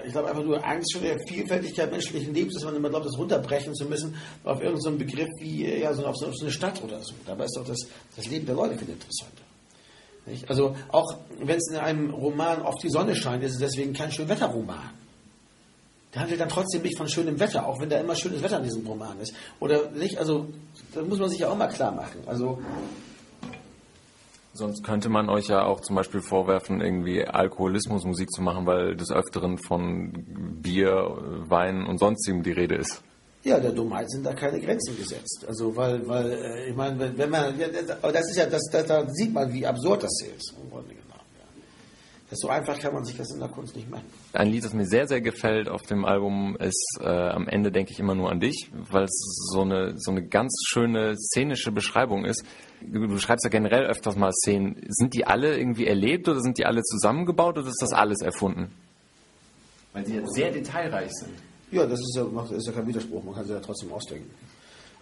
ich 0.05 0.12
glaube 0.12 0.29
einfach 0.29 0.43
nur 0.43 0.63
Angst 0.65 0.93
vor 0.93 1.01
der 1.01 1.17
Vielfältigkeit 1.27 1.91
menschlichen 1.91 2.33
Lebens, 2.33 2.53
dass 2.53 2.63
man 2.63 2.75
immer 2.75 2.89
glaubt, 2.89 3.05
das 3.05 3.17
runterbrechen 3.17 3.74
zu 3.74 3.85
müssen 3.85 4.15
auf 4.43 4.62
irgendeinen 4.62 4.81
so 4.81 4.97
Begriff 4.97 5.29
wie 5.39 5.79
ja, 5.79 5.93
so 5.93 6.05
auf, 6.05 6.15
so, 6.17 6.31
eine 6.41 6.51
Stadt 6.51 6.83
oder 6.83 7.01
so. 7.01 7.13
Dabei 7.25 7.45
ist 7.45 7.55
doch 7.57 7.65
das, 7.65 7.79
das 8.15 8.25
Leben 8.27 8.45
der 8.45 8.55
Leute 8.55 8.77
viel 8.77 8.89
interessanter. 8.89 9.43
Nicht? 10.25 10.50
Also 10.50 10.75
auch 10.91 11.17
wenn 11.39 11.57
es 11.57 11.69
in 11.69 11.77
einem 11.77 12.09
Roman 12.09 12.62
auf 12.62 12.75
die 12.81 12.89
Sonne 12.89 13.15
scheint, 13.15 13.43
ist 13.43 13.53
es 13.53 13.59
deswegen 13.59 13.93
kein 13.93 14.12
Schönwetterroman. 14.12 14.91
Der 16.13 16.21
handelt 16.21 16.39
dann 16.39 16.50
trotzdem 16.50 16.81
nicht 16.81 16.97
von 16.97 17.09
schönem 17.09 17.39
Wetter, 17.39 17.67
auch 17.67 17.79
wenn 17.81 17.89
da 17.89 18.00
immer 18.00 18.15
schönes 18.15 18.41
Wetter 18.41 18.57
in 18.57 18.63
diesem 18.63 18.88
Roman 18.88 19.19
ist. 19.19 19.33
Oder 19.59 19.91
nicht? 19.91 20.17
Also, 20.17 20.47
da 20.93 21.01
muss 21.01 21.19
man 21.19 21.29
sich 21.29 21.39
ja 21.39 21.50
auch 21.50 21.57
mal 21.57 21.67
klar 21.67 21.91
machen. 21.91 22.24
Also, 22.25 22.62
Sonst 24.55 24.85
könnte 24.85 25.09
man 25.09 25.27
euch 25.27 25.47
ja 25.47 25.65
auch 25.65 25.81
zum 25.81 25.97
Beispiel 25.97 26.21
vorwerfen, 26.21 26.79
irgendwie 26.79 27.25
Alkoholismusmusik 27.25 28.31
zu 28.31 28.41
machen, 28.41 28.65
weil 28.65 28.95
des 28.95 29.12
Öfteren 29.12 29.57
von 29.57 30.13
Bier, 30.62 31.17
Wein 31.50 31.85
und 31.85 31.97
sonstigem 31.97 32.41
die 32.41 32.53
Rede 32.53 32.75
ist. 32.75 33.03
Ja, 33.43 33.59
der 33.59 33.74
Dummheit 33.74 34.09
sind 34.09 34.25
da 34.25 34.33
keine 34.33 34.62
Grenzen 34.62 34.97
gesetzt. 34.97 35.45
Also, 35.45 35.75
weil, 35.75 36.07
weil 36.07 36.31
äh, 36.31 36.69
ich 36.69 36.75
meine, 36.75 37.17
wenn, 37.17 37.29
man, 37.29 37.59
ja, 37.59 37.67
das 37.67 38.29
ist 38.29 38.38
ja, 38.38 38.45
das, 38.45 38.62
das, 38.71 38.88
da 38.88 39.05
sieht 39.09 39.33
man, 39.33 39.51
wie 39.51 39.67
absurd 39.67 40.03
das 40.03 40.21
ist. 40.21 40.53
Im 40.63 40.69
Grunde 40.69 40.95
so 42.35 42.49
einfach 42.49 42.79
kann 42.79 42.93
man 42.93 43.03
sich 43.03 43.17
das 43.17 43.31
in 43.33 43.39
der 43.39 43.49
Kunst 43.49 43.75
nicht 43.75 43.89
machen. 43.89 44.05
Ein 44.33 44.49
Lied, 44.49 44.63
das 44.63 44.73
mir 44.73 44.85
sehr, 44.85 45.07
sehr 45.07 45.21
gefällt 45.21 45.69
auf 45.69 45.83
dem 45.83 46.05
Album, 46.05 46.55
ist 46.57 46.99
äh, 47.01 47.07
am 47.07 47.47
Ende 47.47 47.71
denke 47.71 47.91
ich 47.91 47.99
immer 47.99 48.15
nur 48.15 48.31
an 48.31 48.39
dich, 48.39 48.69
weil 48.73 49.03
es 49.05 49.49
so 49.51 49.61
eine, 49.61 49.93
so 49.97 50.11
eine 50.11 50.23
ganz 50.25 50.55
schöne 50.67 51.15
szenische 51.17 51.71
Beschreibung 51.71 52.25
ist. 52.25 52.43
Du, 52.81 53.07
du 53.07 53.17
schreibst 53.19 53.43
ja 53.45 53.49
generell 53.49 53.85
öfters 53.85 54.15
mal 54.15 54.31
Szenen. 54.31 54.85
Sind 54.89 55.13
die 55.13 55.25
alle 55.25 55.57
irgendwie 55.57 55.87
erlebt 55.87 56.27
oder 56.27 56.41
sind 56.41 56.57
die 56.57 56.65
alle 56.65 56.81
zusammengebaut 56.83 57.57
oder 57.57 57.67
ist 57.67 57.81
das 57.81 57.93
alles 57.93 58.21
erfunden? 58.21 58.71
Weil 59.93 60.05
sie 60.05 60.15
ja 60.15 60.27
sehr 60.27 60.51
detailreich 60.51 61.11
sind. 61.13 61.33
Ja, 61.71 61.85
das 61.85 61.99
ist 61.99 62.15
ja, 62.15 62.23
das 62.23 62.51
ist 62.51 62.67
ja 62.67 62.73
kein 62.73 62.87
Widerspruch. 62.87 63.23
Man 63.23 63.33
kann 63.33 63.45
sie 63.45 63.53
ja 63.53 63.59
trotzdem 63.59 63.91
ausdenken. 63.91 64.29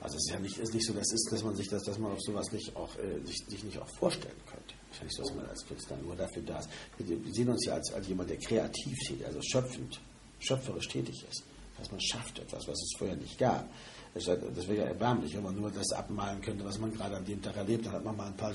Also 0.01 0.17
es 0.17 0.25
ist 0.25 0.33
ja 0.33 0.39
nicht, 0.39 0.57
ist 0.57 0.73
nicht 0.73 0.85
so, 0.85 0.93
dass, 0.93 1.11
ist, 1.13 1.29
dass 1.31 1.43
man 1.43 1.55
sich 1.55 1.69
das, 1.69 1.83
dass 1.83 1.97
man 1.97 2.11
auf 2.11 2.21
sowas 2.21 2.51
nicht 2.51 2.75
auch, 2.75 2.93
äh, 2.97 3.25
sich, 3.25 3.37
sich 3.47 3.63
nicht 3.63 3.79
auch 3.79 3.87
vorstellen 3.97 4.35
könnte. 4.49 4.72
Ich 4.93 5.01
weiß 5.01 5.07
nicht, 5.07 5.19
dass 5.19 5.35
man 5.35 5.45
als 5.47 5.65
Künstler 5.65 5.97
nur 5.97 6.15
dafür 6.15 6.43
da 6.43 6.59
ist. 6.59 6.69
Wir, 6.97 7.33
sehen 7.33 7.49
uns 7.49 7.65
ja 7.65 7.73
als, 7.73 7.91
als 7.93 8.07
jemand, 8.07 8.29
der 8.29 8.37
kreativ 8.37 8.97
tätig, 9.07 9.25
also 9.25 9.41
schöpfend, 9.41 9.99
schöpferisch 10.39 10.87
tätig 10.87 11.25
ist. 11.29 11.43
Dass 11.77 11.91
man 11.91 11.99
schafft 11.99 12.39
etwas, 12.39 12.67
was 12.67 12.79
es 12.79 12.93
vorher 12.97 13.17
nicht 13.17 13.37
gab. 13.37 13.67
Das, 14.13 14.27
wäre 14.27 14.75
ja 14.75 14.83
erbärmlich, 14.83 15.35
wenn 15.35 15.41
man 15.41 15.55
nur 15.55 15.71
das 15.71 15.91
abmalen 15.91 16.39
könnte, 16.41 16.63
was 16.63 16.77
man 16.77 16.93
gerade 16.93 17.17
an 17.17 17.25
dem 17.25 17.41
Tag 17.41 17.57
erlebt 17.57 17.87
hat. 17.87 17.93
Hat 17.93 18.05
man 18.05 18.15
mal 18.15 18.27
ein 18.27 18.37
paar 18.37 18.53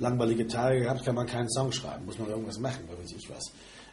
langweilige 0.00 0.46
Tage 0.48 0.80
gehabt, 0.80 1.04
kann 1.04 1.14
man 1.14 1.26
keinen 1.26 1.48
Song 1.50 1.70
schreiben. 1.70 2.04
Muss 2.04 2.18
man 2.18 2.28
irgendwas 2.28 2.58
machen, 2.58 2.80
wenn 2.88 2.98
weiß 2.98 3.12
ich 3.12 3.30
was. 3.30 3.44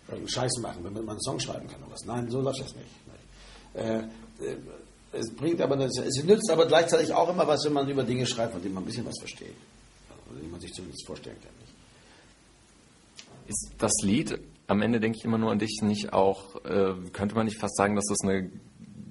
Irgendeinen 0.08 0.30
Scheiß 0.30 0.58
machen, 0.62 0.84
damit 0.84 1.04
man 1.04 1.13
einen 1.13 1.22
Song 1.22 1.39
schreiben 1.39 1.68
kann 1.68 1.82
oder 1.84 1.92
was. 1.92 2.06
Nein, 2.06 2.30
so 2.30 2.42
läuft 2.42 2.60
das 2.60 2.75
nicht. 2.75 2.89
Äh, 3.75 4.00
äh, 4.00 4.58
es 5.12 5.32
bringt 5.34 5.62
aber, 5.62 5.77
es, 5.80 6.24
nützt 6.24 6.50
aber 6.50 6.65
gleichzeitig 6.65 7.13
auch 7.13 7.30
immer 7.30 7.48
was, 7.48 7.63
wenn 7.65 7.74
man 7.74 7.88
über 7.88 8.04
Dinge 8.04 8.25
schreibt, 8.25 8.54
von 8.54 8.62
denen 8.62 8.74
man 8.74 8.84
ein 8.84 8.88
bisschen 8.88 9.06
was 9.06 9.18
versteht. 9.20 9.56
Also, 10.10 10.42
die 10.42 10.48
man 10.48 10.60
sich 10.60 10.74
zumindest 10.74 11.06
vorstellen 11.06 11.38
kann. 11.42 11.51
Nicht? 11.62 11.75
Ist 13.48 13.72
das 13.78 13.94
Lied, 14.02 14.40
am 14.68 14.82
Ende 14.82 15.00
denke 15.00 15.18
ich 15.20 15.25
immer 15.25 15.38
nur 15.38 15.52
an 15.52 15.60
dich, 15.60 15.82
nicht 15.82 16.14
auch, 16.14 16.56
äh, 16.66 16.94
könnte 17.12 17.36
man 17.36 17.46
nicht 17.46 17.60
fast 17.60 17.78
sagen, 17.78 17.96
dass 17.96 18.06
das 18.06 18.22
eine 18.24 18.52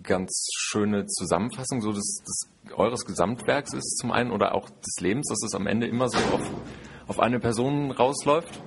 ganz 0.02 0.48
schöne 0.56 1.06
Zusammenfassung 1.06 1.80
so 1.80 1.92
des, 1.92 2.22
des 2.24 2.72
eures 2.76 3.04
Gesamtwerks 3.04 3.72
ist 3.72 3.98
zum 3.98 4.12
einen 4.12 4.30
oder 4.30 4.54
auch 4.54 4.68
des 4.68 5.00
Lebens, 5.00 5.28
dass 5.28 5.42
es 5.44 5.54
am 5.54 5.66
Ende 5.66 5.86
immer 5.86 6.08
so 6.08 6.18
auf, 6.18 6.50
auf 7.06 7.20
eine 7.20 7.40
Person 7.40 7.90
rausläuft? 7.90 8.60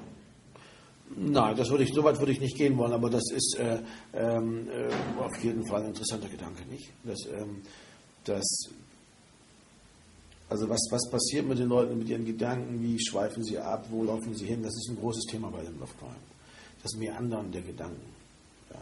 Nein, 1.15 1.55
das 1.55 1.69
würde 1.69 1.83
ich, 1.83 1.93
so 1.93 2.03
weit 2.03 2.19
würde 2.19 2.31
ich 2.31 2.41
nicht 2.41 2.57
gehen 2.57 2.77
wollen, 2.77 2.91
aber 2.91 3.09
das 3.09 3.31
ist 3.31 3.57
äh, 3.59 3.79
ähm, 4.13 4.67
äh, 4.69 5.21
auf 5.21 5.35
jeden 5.43 5.65
Fall 5.65 5.81
ein 5.81 5.89
interessanter 5.89 6.27
Gedanke, 6.27 6.65
nicht? 6.69 6.91
Das, 7.03 7.19
ähm, 7.27 7.61
das, 8.25 8.45
also 10.49 10.69
was, 10.69 10.87
was 10.91 11.09
passiert 11.09 11.45
mit 11.45 11.59
den 11.59 11.67
Leuten, 11.67 11.97
mit 11.97 12.07
ihren 12.07 12.25
Gedanken, 12.25 12.81
wie 12.81 12.97
schweifen 12.99 13.43
sie 13.43 13.57
ab, 13.57 13.85
wo 13.89 14.03
laufen 14.03 14.33
sie 14.35 14.45
hin, 14.45 14.63
das 14.63 14.73
ist 14.73 14.89
ein 14.89 14.97
großes 14.97 15.25
Thema 15.25 15.49
bei 15.49 15.61
den 15.61 15.77
Love 15.79 15.91
Crime. 15.99 16.15
Das 16.81 16.93
Meandern 16.95 17.51
der 17.51 17.61
Gedanken. 17.61 18.13
Ja, 18.69 18.79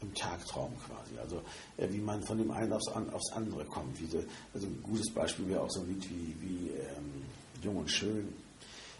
Im 0.00 0.14
Tagtraum 0.14 0.72
quasi. 0.86 1.18
Also 1.18 1.42
äh, 1.76 1.88
wie 1.90 1.98
man 1.98 2.22
von 2.22 2.38
dem 2.38 2.50
einen 2.50 2.72
aufs, 2.72 2.88
aufs 2.88 3.32
andere 3.32 3.64
kommt. 3.64 4.00
Wie 4.00 4.06
so, 4.06 4.22
also 4.54 4.66
ein 4.66 4.82
gutes 4.82 5.10
Beispiel 5.12 5.48
wäre 5.48 5.62
auch 5.62 5.70
so 5.70 5.80
ein 5.80 5.88
Lied 5.88 6.08
wie, 6.08 6.36
wie 6.40 6.68
ähm, 6.70 7.22
Jung 7.62 7.78
und 7.78 7.90
Schön 7.90 8.28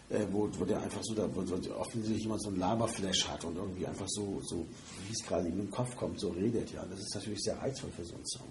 äh, 0.09 0.25
wo, 0.31 0.49
wo 0.59 0.65
der 0.65 0.81
einfach 0.81 1.01
so, 1.01 1.13
da, 1.13 1.27
wo 1.33 1.43
so 1.45 1.55
offensichtlich 1.75 2.23
jemand 2.23 2.41
so 2.41 2.49
ein 2.49 2.57
Laberflash 2.57 3.27
hat 3.27 3.43
und 3.45 3.55
irgendwie 3.55 3.87
einfach 3.87 4.07
so, 4.07 4.41
so 4.43 4.65
wie 5.07 5.11
es 5.11 5.25
gerade 5.25 5.47
in 5.47 5.57
den 5.57 5.71
Kopf 5.71 5.95
kommt, 5.95 6.19
so 6.19 6.29
redet. 6.29 6.71
Ja, 6.71 6.85
das 6.85 6.99
ist 6.99 7.15
natürlich 7.15 7.41
sehr 7.41 7.57
reizvoll 7.57 7.91
für 7.91 8.05
so 8.05 8.15
einen 8.15 8.25
Song. 8.25 8.47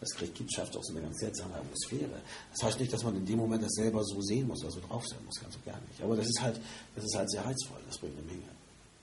Das 0.00 0.10
kriegt, 0.14 0.38
schafft 0.52 0.76
auch 0.76 0.82
so 0.82 0.92
eine 0.94 1.02
ganz 1.02 1.18
seltsame 1.18 1.54
Atmosphäre. 1.54 2.20
Das 2.52 2.62
heißt 2.62 2.80
nicht, 2.80 2.92
dass 2.92 3.04
man 3.04 3.16
in 3.16 3.26
dem 3.26 3.36
Moment 3.36 3.62
das 3.62 3.72
selber 3.72 4.02
so 4.02 4.20
sehen 4.22 4.48
muss, 4.48 4.64
also 4.64 4.80
drauf 4.80 5.06
sein 5.06 5.18
muss, 5.26 5.40
ganz 5.40 5.54
und 5.56 5.64
gar 5.66 5.78
nicht. 5.88 6.02
Aber 6.02 6.16
das 6.16 6.26
ist 6.26 6.40
halt, 6.40 6.60
das 6.94 7.04
ist 7.04 7.16
halt 7.16 7.30
sehr 7.30 7.44
reizvoll. 7.44 7.78
Das 7.86 7.98
bringt 7.98 8.16
eine 8.16 8.26
Menge. 8.26 8.42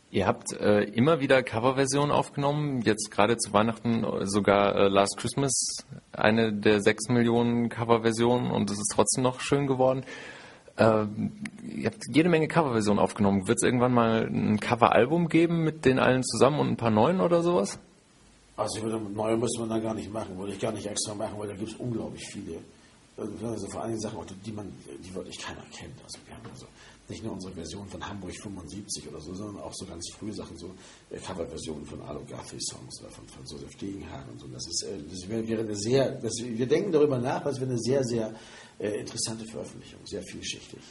Ihr 0.10 0.26
habt 0.26 0.54
äh, 0.54 0.84
immer 0.84 1.20
wieder 1.20 1.44
Coverversionen 1.44 2.12
aufgenommen, 2.12 2.82
jetzt 2.82 3.12
gerade 3.12 3.38
zu 3.38 3.52
Weihnachten 3.52 4.06
sogar 4.26 4.76
äh, 4.76 4.88
Last 4.88 5.18
Christmas, 5.18 5.54
eine 6.14 6.54
der 6.54 6.82
sechs 6.82 7.10
Millionen 7.10 7.68
Coverversionen 7.68 8.50
und 8.50 8.72
es 8.72 8.78
ist 8.78 8.92
trotzdem 8.94 9.24
noch 9.24 9.42
schön 9.42 9.68
geworden. 9.68 10.04
Äh, 10.78 11.06
ihr 11.68 11.88
habt 11.88 12.04
jede 12.10 12.30
Menge 12.30 12.48
Coverversionen 12.48 13.04
aufgenommen. 13.04 13.48
Wird 13.48 13.58
es 13.58 13.64
irgendwann 13.64 13.94
mal 13.94 14.28
ein 14.28 14.60
Coveralbum 14.62 15.28
geben 15.28 15.64
mit 15.64 15.84
den 15.84 16.00
allen 16.00 16.24
zusammen 16.24 16.60
und 16.60 16.70
ein 16.70 16.78
paar 16.78 16.92
neuen 16.92 17.20
oder 17.20 17.44
sowas? 17.44 17.78
Also 18.58 18.86
neue 18.88 19.38
müssen 19.38 19.60
wir 19.60 19.68
da 19.68 19.80
gar 19.80 19.94
nicht 19.94 20.12
machen, 20.12 20.38
würde 20.38 20.54
ich 20.54 20.60
gar 20.60 20.72
nicht 20.72 20.88
extra 20.88 21.14
machen, 21.14 21.38
weil 21.38 21.48
da 21.48 21.56
gibt 21.56 21.70
es 21.70 21.76
unglaublich 21.76 22.28
viele. 22.28 22.60
Also 23.16 23.68
vor 23.68 23.84
allen 23.84 24.00
Sachen, 24.00 24.20
die 24.46 24.52
man, 24.52 24.72
die 25.04 25.14
wirklich 25.14 25.40
keiner 25.40 25.64
kennt. 25.72 25.96
Also 26.04 26.20
wir 26.26 26.36
haben 26.36 26.50
also 26.52 26.68
nicht 27.10 27.24
nur 27.24 27.34
unsere 27.34 27.54
Version 27.54 27.88
von 27.88 28.08
Hamburg 28.08 28.36
75 28.36 29.08
oder 29.08 29.22
so, 29.22 29.34
sondern 29.34 29.64
auch 29.64 29.74
so 29.74 29.86
ganz 29.86 30.08
frühe 30.12 30.34
Sachen, 30.34 30.58
so 30.58 30.74
äh, 31.10 31.18
Coverversionen 31.18 31.86
von 31.86 32.02
Alo 32.02 32.20
Guthrie 32.20 32.60
Songs 32.60 33.00
oder 33.00 33.10
von, 33.10 33.28
von 33.28 33.46
Joseph 33.46 33.76
Degenhagen 33.78 34.32
und 34.34 34.40
so. 34.40 34.48
Das 34.48 34.68
ist, 34.68 34.84
äh, 34.84 34.98
das 35.10 35.30
wäre 35.30 35.62
eine 35.62 35.76
sehr, 35.76 36.12
das, 36.12 36.34
wir 36.42 36.68
denken 36.68 36.92
darüber 36.92 37.18
nach, 37.18 37.44
das 37.44 37.60
wäre 37.60 37.70
eine 37.70 37.80
sehr, 37.80 38.04
sehr 38.04 38.36
äh, 38.80 39.00
interessante 39.00 39.46
Veröffentlichung, 39.46 40.00
sehr 40.06 40.22
vielschichtig. 40.24 40.82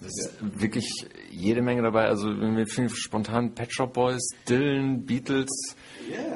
Das 0.00 0.10
ist 0.18 0.60
wirklich 0.60 0.88
jede 1.30 1.62
Menge 1.62 1.82
dabei. 1.82 2.06
Also 2.06 2.26
wenn 2.26 2.56
wir 2.56 2.66
spontan 2.66 3.54
Pet 3.54 3.72
Shop 3.72 3.92
Boys, 3.92 4.26
Dylan, 4.48 5.04
Beatles, 5.04 5.76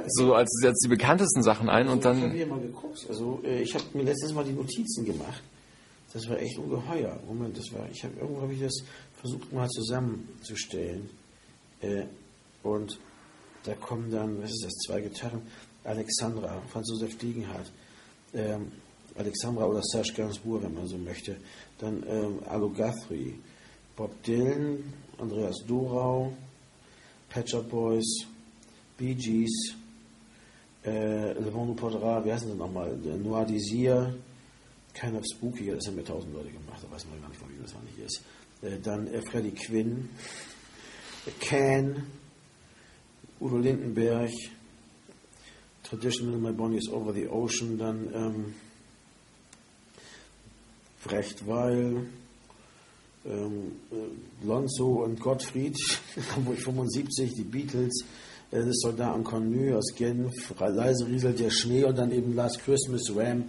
so 0.09 0.35
als, 0.35 0.51
als 0.65 0.79
die 0.81 0.89
bekanntesten 0.89 1.43
Sachen 1.43 1.69
ein 1.69 1.87
also, 1.89 1.93
und 1.93 2.05
dann. 2.05 2.17
Ich 2.19 2.25
habe 2.25 2.35
hier 2.35 2.47
mal 2.47 2.61
geguckt. 2.61 3.07
Also 3.09 3.41
äh, 3.45 3.63
ich 3.63 3.75
habe 3.75 3.85
mir 3.95 4.05
letztes 4.05 4.33
Mal 4.33 4.45
die 4.45 4.53
Notizen 4.53 5.05
gemacht. 5.05 5.43
Das 6.13 6.29
war 6.29 6.39
echt 6.39 6.59
ungeheuer. 6.59 7.19
Moment, 7.27 7.59
das 7.59 7.73
war. 7.73 7.89
Ich 7.91 8.03
habe 8.05 8.15
irgendwo 8.19 8.43
habe 8.43 8.53
ich 8.53 8.61
das 8.61 8.83
versucht 9.21 9.53
mal 9.53 9.69
zusammenzustellen. 9.69 11.11
Äh, 11.81 12.05
und 12.63 12.99
da 13.65 13.75
kommen 13.75 14.11
dann, 14.11 14.43
was 14.43 14.51
ist 14.51 14.65
das, 14.65 14.73
zwei 14.87 15.01
Gitarren. 15.01 15.43
Alexandra, 15.85 16.63
Franz 16.69 16.91
Josef 16.91 17.17
Diegenhardt. 17.19 17.71
Ähm, 18.35 18.73
Alexandra 19.17 19.65
oder 19.65 19.83
Serge 19.83 20.13
Gainsbourg, 20.15 20.63
wenn 20.63 20.75
man 20.75 20.87
so 20.87 20.99
möchte. 20.99 21.37
Dann 21.79 22.03
ähm, 22.09 22.41
Alu 22.47 22.71
Guthrie, 22.71 23.35
Bob 23.97 24.23
Dylan, 24.23 24.93
Andreas 25.19 25.57
Dorau, 25.67 26.33
Patcher 27.31 27.63
Boys, 27.63 28.27
Bee 28.97 29.15
Gees, 29.15 29.75
äh, 30.85 31.33
Le 31.33 31.53
Vent 31.53 31.77
Podra, 31.77 32.25
wie 32.25 32.33
heißen 32.33 32.51
sie 32.51 32.57
nochmal? 32.57 32.97
Noir 32.97 33.45
Désir, 33.47 34.15
Kind 34.95 35.15
of 35.15 35.25
Spooky, 35.27 35.71
das 35.71 35.87
haben 35.87 35.97
mir 35.97 36.05
tausend 36.05 36.33
Leute 36.33 36.51
gemacht, 36.51 36.83
da 36.83 36.91
weiß 36.91 37.07
man 37.07 37.21
gar 37.21 37.29
nicht, 37.29 37.41
wie 37.41 37.63
das 37.63 37.75
eigentlich 37.75 38.07
ist. 38.07 38.23
Äh, 38.63 38.81
dann 38.83 39.07
äh, 39.09 39.21
Freddie 39.21 39.51
Quinn, 39.51 40.09
äh, 41.27 41.31
Can, 41.41 42.07
Udo 43.41 43.59
Lindenberg, 43.59 44.31
Traditional 45.83 46.39
My 46.39 46.53
Bonnie 46.53 46.79
is 46.79 46.89
Over 46.89 47.13
the 47.13 47.29
Ocean, 47.29 47.77
dann 47.77 48.09
ähm, 48.15 48.55
Brecht-Weil, 51.05 52.07
ähm, 53.29 53.73
äh, 53.91 54.47
Lonzo 54.47 55.05
und 55.05 55.21
Gottfried, 55.21 55.77
Hamburg 56.37 56.59
75, 56.59 57.35
die 57.35 57.45
Beatles, 57.45 58.05
äh, 58.51 58.65
das 58.65 58.77
Soldat 58.77 59.15
am 59.15 59.25
Connu 59.25 59.77
aus 59.77 59.95
Genf, 59.95 60.33
leise 60.59 61.07
rieselt 61.07 61.39
der 61.39 61.51
Schnee 61.51 61.85
und 61.85 61.97
dann 61.99 62.13
eben 62.13 62.35
Last 62.35 62.61
Christmas 62.65 63.03
Ram. 63.15 63.45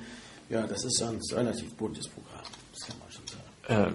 Ja, 0.49 0.65
das 0.65 0.83
ist 0.85 1.01
ein 1.01 1.19
relativ 1.33 1.73
buntes 1.75 2.07
Programm, 2.07 2.45
das 2.73 2.87
kann 2.87 2.99
man 2.99 3.11
schon 3.11 3.27
sagen. 3.27 3.43
Äh, 3.67 3.91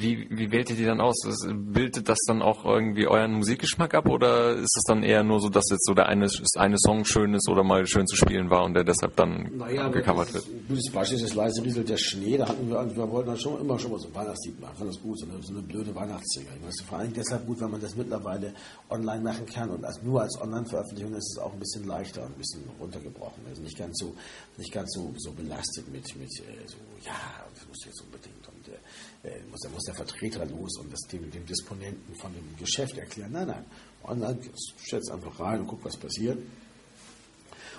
wie, 0.00 0.26
wie 0.30 0.50
wählt 0.50 0.70
ihr 0.70 0.76
die 0.76 0.86
dann 0.86 1.00
aus? 1.00 1.16
Bildet 1.52 2.08
das 2.08 2.18
dann 2.26 2.40
auch 2.40 2.64
irgendwie 2.64 3.06
euren 3.06 3.34
Musikgeschmack 3.34 3.92
ab 3.94 4.08
oder 4.08 4.54
ist 4.54 4.74
es 4.76 4.84
dann 4.86 5.02
eher 5.02 5.22
nur 5.22 5.40
so, 5.40 5.50
dass 5.50 5.64
jetzt 5.70 5.86
so 5.86 5.92
der 5.92 6.06
eine, 6.06 6.28
eine 6.56 6.76
Song 6.78 7.04
schön 7.04 7.34
ist 7.34 7.46
oder 7.48 7.62
mal 7.62 7.86
schön 7.86 8.06
zu 8.06 8.16
spielen 8.16 8.48
war 8.48 8.64
und 8.64 8.72
der 8.72 8.84
deshalb 8.84 9.16
dann 9.16 9.50
naja, 9.58 9.88
gecovert 9.88 10.32
wird? 10.32 10.46
Ein 10.46 10.64
gutes 10.66 10.90
Beispiel 10.90 11.18
ist 11.18 11.26
das 11.26 11.34
leise 11.34 11.62
rieselt 11.62 11.90
der 11.90 11.98
Schnee. 11.98 12.38
Da 12.38 12.48
hatten 12.48 12.68
wir, 12.70 12.96
wir 12.96 13.10
wollten 13.10 13.28
dann 13.28 13.38
schon 13.38 13.60
immer 13.60 13.78
schon 13.78 13.90
mal 13.90 14.00
so 14.00 14.08
ein 14.08 14.14
Weihnachtslied 14.14 14.60
machen. 14.60 14.76
Fand 14.76 14.90
das 14.90 15.02
gut, 15.02 15.18
so 15.18 15.26
eine, 15.26 15.42
so 15.42 15.52
eine 15.52 15.62
blöde 15.62 15.94
Weihnachtssingle. 15.94 16.52
Ich 16.70 16.86
vor 16.86 16.98
allem 16.98 17.12
deshalb 17.12 17.46
gut, 17.46 17.60
weil 17.60 17.68
man 17.68 17.80
das 17.82 17.94
mittlerweile 17.94 18.54
online 18.88 19.22
machen 19.22 19.44
kann 19.44 19.68
und 19.68 19.84
als, 19.84 20.02
nur 20.02 20.22
als 20.22 20.40
Online-Veröffentlichung 20.40 21.12
ist 21.14 21.36
es 21.36 21.38
auch 21.38 21.52
ein 21.52 21.58
bisschen 21.58 21.86
leichter 21.86 22.22
und 22.22 22.32
ein 22.32 22.38
bisschen 22.38 22.62
runtergebrochen. 22.80 23.42
Also 23.46 23.62
nicht 23.62 23.76
ganz 23.76 23.98
so, 23.98 24.14
nicht 24.56 24.72
ganz 24.72 24.90
so, 24.94 25.12
so 25.18 25.32
belastet 25.32 25.86
mit, 25.92 26.04
mit 26.16 26.30
äh, 26.40 26.66
so, 26.66 26.76
ja, 27.04 27.12
das 27.54 27.68
muss 27.68 27.84
jetzt 27.84 28.00
unbedingt 28.02 28.39
muss, 29.50 29.60
muss 29.72 29.84
der 29.84 29.94
Vertreter 29.94 30.44
los 30.46 30.78
und 30.78 30.92
das 30.92 31.00
dem, 31.10 31.30
dem 31.30 31.44
Disponenten 31.46 32.14
von 32.14 32.32
dem 32.32 32.56
Geschäft 32.56 32.96
erklären. 32.96 33.32
Nein, 33.32 33.48
nein, 33.48 33.64
online 34.04 34.38
stellt 34.78 35.10
einfach 35.10 35.38
rein 35.40 35.60
und 35.60 35.66
guckt, 35.66 35.84
was 35.84 35.96
passiert. 35.96 36.38
Und 36.38 36.46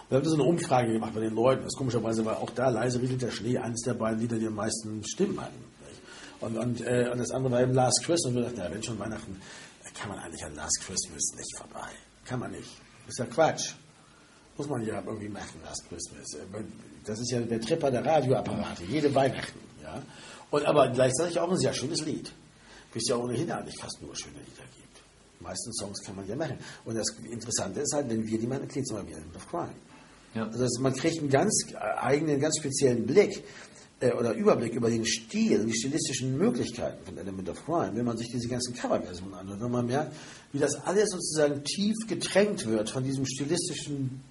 dann 0.10 0.18
haben 0.18 0.26
wir 0.26 0.30
so 0.30 0.36
eine 0.36 0.44
Umfrage 0.44 0.94
gemacht 0.94 1.14
bei 1.14 1.22
den 1.22 1.34
Leuten. 1.34 1.64
Das 1.64 1.74
komischerweise 1.74 2.26
war 2.26 2.40
auch 2.40 2.50
da 2.52 2.70
leise 2.70 3.02
rieselt 3.02 3.22
der 3.22 3.32
Schnee 3.32 3.58
eines 3.58 3.82
der 3.82 3.94
beiden 3.94 4.20
Lieder, 4.20 4.38
die 4.38 4.48
am 4.48 4.56
meisten 4.56 5.04
Stimmen 5.06 5.40
hatten. 5.40 5.64
Und, 6.42 6.58
und, 6.58 6.82
äh, 6.82 7.10
und 7.12 7.20
das 7.20 7.32
andere 7.32 7.54
war 7.54 7.62
eben 7.62 7.74
Last 7.74 8.04
Christmas. 8.04 8.26
Und 8.26 8.36
wir 8.36 8.44
dachten, 8.44 8.58
ja, 8.58 8.72
wenn 8.72 8.84
schon 8.84 9.00
Weihnachten, 9.00 9.40
kann 9.94 10.10
man 10.10 10.20
eigentlich 10.20 10.44
an 10.44 10.56
Last 10.56 10.82
Christmas 10.82 11.22
nicht 11.36 11.58
vorbei. 11.58 11.90
Kann 12.26 12.40
man 12.40 12.52
nicht. 12.52 12.70
Ist 13.08 13.20
ja 13.20 13.26
Quatsch. 13.26 13.74
Muss 14.58 14.68
man 14.68 14.84
ja 14.86 15.02
irgendwie 15.06 15.30
machen, 15.30 15.62
Last 15.64 15.88
Christmas. 15.88 16.34
Äh, 16.34 16.64
das 17.06 17.20
ist 17.20 17.32
ja 17.32 17.40
der 17.40 17.62
Tripper 17.62 17.92
der 17.92 18.06
Radioapparate, 18.06 18.84
jede 18.84 19.14
Weihnachten. 19.14 19.60
Ja? 19.82 20.02
Und 20.52 20.66
aber 20.66 20.90
gleichzeitig 20.90 21.40
auch 21.40 21.50
ein 21.50 21.58
sehr 21.58 21.74
schönes 21.74 22.06
Lied. 22.06 22.32
Es 22.94 23.08
ja 23.08 23.16
ohnehin 23.16 23.50
eigentlich 23.50 23.78
fast 23.78 24.02
nur 24.02 24.16
schöne 24.16 24.38
Lieder 24.40 24.68
gibt. 24.76 25.02
Die 25.40 25.44
meisten 25.44 25.74
Songs 25.74 26.02
kann 26.04 26.16
man 26.16 26.28
ja 26.28 26.36
machen. 26.36 26.58
Und 26.84 26.96
das 26.96 27.08
Interessante 27.30 27.80
ist 27.80 27.94
halt, 27.94 28.10
wenn 28.10 28.28
wir 28.28 28.38
die 28.38 28.48
machen, 28.48 28.68
klingt 28.68 28.86
es 28.86 28.92
immer 28.92 29.08
wie 29.08 29.14
Element 29.14 29.36
of 29.38 29.50
Crime. 29.50 29.74
Ja. 30.36 30.48
Also 30.48 30.82
man 30.82 30.94
kriegt 30.94 31.20
einen 31.20 31.30
ganz 31.30 31.68
eigenen, 32.02 32.40
ganz 32.40 32.58
speziellen 32.58 33.06
Blick 33.06 33.44
äh, 34.02 34.12
oder 34.12 34.34
Überblick 34.34 34.74
über 34.74 34.90
den 34.90 35.06
Stil 35.06 35.66
die 35.66 35.74
stilistischen 35.74 36.38
Möglichkeiten 36.38 37.04
von 37.06 37.18
Element 37.18 37.50
of 37.50 37.66
Crime, 37.66 37.92
wenn 37.96 38.06
man 38.06 38.18
sich 38.18 38.28
diese 38.28 38.48
ganzen 38.50 38.74
Coverversionen 38.74 39.34
anhört, 39.34 39.62
wenn 39.62 39.72
man 39.72 39.86
merkt, 39.86 40.14
wie 40.52 40.60
das 40.60 40.76
alles 40.86 41.10
sozusagen 41.12 41.64
tief 41.64 41.96
getränkt 42.08 42.66
wird 42.68 42.90
von 42.90 43.04
diesem 43.04 43.26
stilistischen 43.26 44.22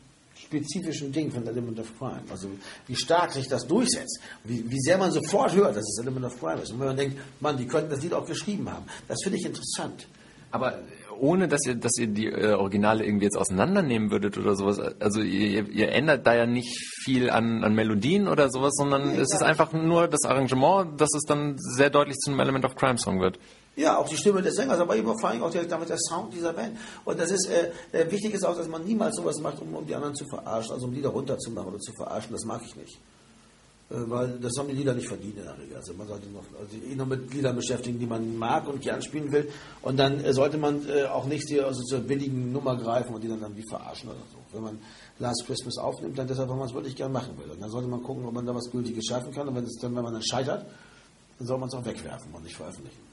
spezifischen 0.51 1.13
Ding 1.13 1.31
von 1.31 1.47
Element 1.47 1.79
of 1.79 1.97
Crime. 1.97 2.23
Also 2.29 2.49
wie 2.89 2.97
stark 2.97 3.33
sich 3.33 3.47
das 3.47 3.67
durchsetzt, 3.67 4.19
wie, 4.43 4.69
wie 4.69 4.81
sehr 4.81 4.99
man 4.99 5.13
sofort 5.13 5.55
hört, 5.55 5.77
dass 5.77 5.85
es 5.89 5.99
Element 6.01 6.27
of 6.27 6.39
Crime 6.41 6.61
ist. 6.61 6.73
Und 6.73 6.81
wenn 6.81 6.89
man 6.89 6.97
denkt, 6.97 7.19
man, 7.39 7.57
die 7.57 7.67
könnten 7.67 7.91
das 7.91 8.03
Lied 8.03 8.13
auch 8.13 8.27
geschrieben 8.27 8.69
haben. 8.69 8.85
Das 9.07 9.19
finde 9.23 9.39
ich 9.39 9.47
interessant. 9.47 10.09
Aber 10.51 10.81
ohne 11.21 11.47
dass 11.47 11.65
ihr, 11.67 11.77
dass 11.77 11.97
ihr 11.99 12.09
die 12.09 12.27
äh, 12.27 12.55
Originale 12.55 13.05
irgendwie 13.05 13.27
jetzt 13.27 13.37
auseinandernehmen 13.37 14.11
würdet 14.11 14.39
oder 14.39 14.57
sowas. 14.57 14.81
Also 14.99 15.21
ihr, 15.21 15.69
ihr 15.69 15.93
ändert 15.93 16.27
da 16.27 16.35
ja 16.35 16.47
nicht 16.47 16.77
viel 17.05 17.31
an, 17.31 17.63
an 17.63 17.75
Melodien 17.75 18.27
oder 18.27 18.51
sowas, 18.51 18.73
sondern 18.75 19.13
nee, 19.13 19.21
es 19.21 19.33
ist 19.33 19.43
einfach 19.43 19.73
nur 19.73 20.09
das 20.09 20.25
Arrangement, 20.25 21.01
dass 21.01 21.11
es 21.15 21.23
dann 21.23 21.57
sehr 21.59 21.91
deutlich 21.91 22.17
zu 22.17 22.31
einem 22.31 22.41
Element 22.41 22.65
of 22.65 22.75
Crime 22.75 22.99
Song 22.99 23.21
wird. 23.21 23.39
Ja, 23.81 23.97
auch 23.97 24.07
die 24.07 24.17
Stimme 24.19 24.43
des 24.43 24.57
Sängers, 24.57 24.79
aber 24.79 24.95
eben 24.95 25.19
vor 25.19 25.31
allem 25.31 25.43
auch 25.43 25.51
der, 25.51 25.65
damit 25.65 25.89
der 25.89 25.97
Sound 25.97 26.35
dieser 26.35 26.53
Band. 26.53 26.77
Und 27.07 27.19
das 27.19 27.31
ist, 27.31 27.49
äh, 27.49 27.71
äh, 27.93 28.11
wichtig 28.11 28.35
ist 28.35 28.45
auch, 28.45 28.55
dass 28.55 28.69
man 28.69 28.85
niemals 28.85 29.17
sowas 29.17 29.41
macht, 29.41 29.63
um, 29.63 29.75
um 29.75 29.87
die 29.87 29.95
anderen 29.95 30.15
zu 30.15 30.27
verarschen, 30.27 30.75
also 30.75 30.87
um 30.87 30.93
Lieder 30.93 31.09
runterzumachen 31.09 31.71
oder 31.71 31.79
zu 31.79 31.93
verarschen. 31.95 32.33
Das 32.33 32.45
mag 32.45 32.61
ich 32.63 32.77
nicht. 32.77 32.99
Äh, 33.89 33.95
weil 34.11 34.39
das 34.39 34.53
haben 34.59 34.69
die 34.69 34.75
Lieder 34.75 34.93
nicht 34.93 35.09
verdient 35.09 35.39
in 35.39 35.45
der 35.45 35.59
Regel. 35.59 35.77
Also 35.77 35.95
man 35.95 36.07
sollte 36.07 36.29
noch, 36.29 36.45
also 36.61 36.77
eh 36.77 36.95
noch 36.95 37.07
mit 37.07 37.33
Liedern 37.33 37.57
beschäftigen, 37.57 37.99
die 37.99 38.05
man 38.05 38.37
mag 38.37 38.69
und 38.69 38.83
gern 38.83 39.01
spielen 39.01 39.33
will. 39.33 39.51
Und 39.81 39.99
dann 39.99 40.23
äh, 40.23 40.35
sollte 40.35 40.59
man 40.59 40.87
äh, 40.87 41.05
auch 41.05 41.25
nicht 41.25 41.49
die, 41.49 41.59
also 41.59 41.83
zur 41.83 42.01
billigen 42.01 42.53
Nummer 42.53 42.77
greifen 42.77 43.15
und 43.15 43.25
die 43.25 43.29
dann, 43.29 43.41
dann 43.41 43.57
wie 43.57 43.65
verarschen 43.67 44.11
oder 44.11 44.21
so. 44.31 44.39
Wenn 44.53 44.63
man 44.63 44.79
Last 45.21 45.45
Christmas 45.47 45.79
aufnimmt, 45.79 46.19
dann 46.19 46.29
deshalb, 46.29 46.51
weil 46.51 46.59
man 46.59 46.69
es 46.69 46.75
wirklich 46.75 46.97
gern 46.97 47.13
machen 47.13 47.33
will. 47.39 47.51
Und 47.51 47.63
dann 47.63 47.71
sollte 47.71 47.89
man 47.89 48.03
gucken, 48.03 48.27
ob 48.27 48.35
man 48.35 48.45
da 48.45 48.55
was 48.55 48.71
Gültiges 48.71 49.07
schaffen 49.07 49.33
kann. 49.33 49.49
Und 49.49 49.55
wenn, 49.55 49.65
es 49.65 49.79
dann, 49.81 49.97
wenn 49.97 50.05
man 50.05 50.13
dann 50.13 50.23
scheitert, 50.23 50.67
dann 51.39 51.47
soll 51.47 51.57
man 51.57 51.71
es 51.71 51.75
auch 51.75 51.85
wegwerfen 51.87 52.35
und 52.35 52.45
nicht 52.45 52.57
veröffentlichen. 52.57 53.10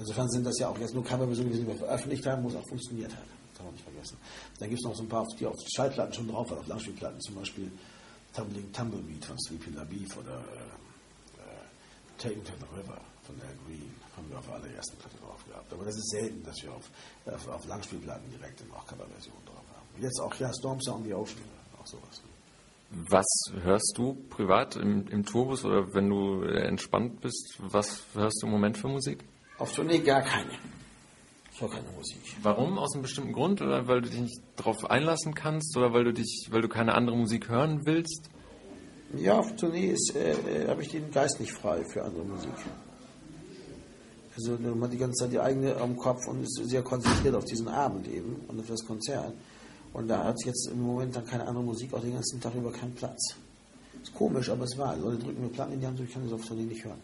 Insofern 0.00 0.28
sind 0.30 0.46
das 0.46 0.58
ja 0.58 0.68
auch 0.68 0.78
jetzt 0.78 0.94
nur 0.94 1.04
Coverversionen, 1.04 1.52
die 1.52 1.66
wir 1.66 1.76
veröffentlicht 1.76 2.26
haben, 2.26 2.42
wo 2.42 2.48
es 2.48 2.56
auch 2.56 2.66
funktioniert 2.66 3.12
hat. 3.12 3.24
Das 3.48 3.58
darf 3.58 3.66
man 3.66 3.74
nicht 3.74 3.84
vergessen. 3.84 4.16
Dann 4.58 4.68
gibt 4.70 4.80
es 4.80 4.88
noch 4.88 4.96
so 4.96 5.02
ein 5.02 5.08
paar, 5.08 5.26
die 5.38 5.46
auf 5.46 5.56
Schallplatten 5.76 6.14
schon 6.14 6.28
drauf 6.28 6.50
waren, 6.50 6.60
auf 6.60 6.66
Langspielplatten, 6.66 7.20
zum 7.20 7.34
Beispiel 7.34 7.70
Tumbling 8.34 8.72
Tumbleweed 8.72 9.24
von 9.24 9.38
Sleepy 9.38 9.70
LaBeef 9.70 10.16
oder 10.16 10.38
äh, 10.38 11.42
äh, 11.42 12.16
Taken 12.16 12.42
to 12.44 12.52
the 12.58 12.80
River 12.80 12.98
von 13.24 13.34
Al 13.42 13.54
Green 13.66 13.92
haben 14.16 14.30
wir 14.30 14.38
auf 14.38 14.46
der 14.46 14.54
allerersten 14.54 14.96
Platte 14.96 15.16
drauf 15.18 15.44
gehabt. 15.46 15.70
Aber 15.72 15.84
das 15.84 15.96
ist 15.96 16.10
selten, 16.10 16.42
dass 16.44 16.56
wir 16.62 16.72
auf, 16.72 16.90
auf, 17.26 17.48
auf 17.48 17.66
Langspielplatten 17.66 18.30
direkt 18.30 18.62
auch 18.72 18.86
Coverversionen 18.86 19.44
drauf 19.44 19.64
haben. 19.74 20.02
Jetzt 20.02 20.18
auch, 20.20 20.34
ja, 20.36 20.50
Storms 20.54 20.88
on 20.88 21.04
the 21.04 21.12
Ocean, 21.12 21.42
auch 21.78 21.86
sowas. 21.86 22.22
Was 22.90 23.26
hörst 23.62 23.92
du 23.96 24.14
privat 24.30 24.76
im, 24.76 25.06
im 25.08 25.24
Tourbus 25.24 25.64
oder 25.64 25.92
wenn 25.94 26.08
du 26.08 26.42
entspannt 26.42 27.20
bist? 27.20 27.56
Was 27.58 28.02
hörst 28.14 28.42
du 28.42 28.46
im 28.46 28.52
Moment 28.52 28.78
für 28.78 28.88
Musik? 28.88 29.24
Auf 29.60 29.74
Tournee 29.74 29.98
gar 29.98 30.22
keine. 30.22 30.52
Ich 31.52 31.60
höre 31.60 31.68
keine 31.68 31.90
Musik. 31.90 32.22
Warum? 32.42 32.78
Aus 32.78 32.94
einem 32.94 33.02
bestimmten 33.02 33.34
Grund? 33.34 33.60
Oder 33.60 33.86
weil 33.86 34.00
du 34.00 34.08
dich 34.08 34.20
nicht 34.20 34.40
darauf 34.56 34.90
einlassen 34.90 35.34
kannst? 35.34 35.76
Oder 35.76 35.92
weil 35.92 36.04
du 36.04 36.14
dich, 36.14 36.48
weil 36.50 36.62
du 36.62 36.68
keine 36.68 36.94
andere 36.94 37.14
Musik 37.14 37.50
hören 37.50 37.84
willst? 37.84 38.30
Ja, 39.18 39.38
auf 39.38 39.54
Tournee 39.56 39.88
ist, 39.88 40.16
äh, 40.16 40.32
äh 40.32 40.68
habe 40.68 40.80
ich 40.80 40.88
den 40.88 41.10
Geist 41.10 41.40
nicht 41.40 41.52
frei 41.52 41.84
für 41.84 42.02
andere 42.02 42.24
Musik. 42.24 42.54
Also 44.34 44.56
man 44.58 44.82
hat 44.84 44.92
die 44.94 44.96
ganze 44.96 45.24
Zeit 45.24 45.32
die 45.32 45.40
eigene 45.40 45.76
am 45.76 45.94
Kopf 45.94 46.26
und 46.26 46.42
ist 46.42 46.58
sehr 46.64 46.82
konzentriert 46.82 47.34
auf 47.34 47.44
diesen 47.44 47.68
Abend 47.68 48.08
eben 48.08 48.36
und 48.48 48.60
auf 48.60 48.66
das 48.66 48.82
Konzert. 48.86 49.34
Und 49.92 50.08
da 50.08 50.24
hat 50.24 50.42
jetzt 50.46 50.70
im 50.72 50.80
Moment 50.80 51.14
dann 51.14 51.26
keine 51.26 51.46
andere 51.46 51.64
Musik 51.64 51.92
auch 51.92 52.00
den 52.00 52.14
ganzen 52.14 52.40
Tag 52.40 52.54
über 52.54 52.72
keinen 52.72 52.94
Platz. 52.94 53.34
Ist 54.02 54.14
komisch, 54.14 54.48
aber 54.48 54.64
es 54.64 54.78
war. 54.78 54.96
Leute 54.96 55.18
drücken 55.18 55.42
mir 55.42 55.50
Platten 55.50 55.74
in 55.74 55.80
die 55.80 55.86
Hand, 55.86 56.00
ich 56.00 56.10
kann 56.10 56.22
das 56.24 56.32
auf 56.32 56.46
Tournee 56.46 56.62
nicht 56.62 56.82
hören. 56.82 57.02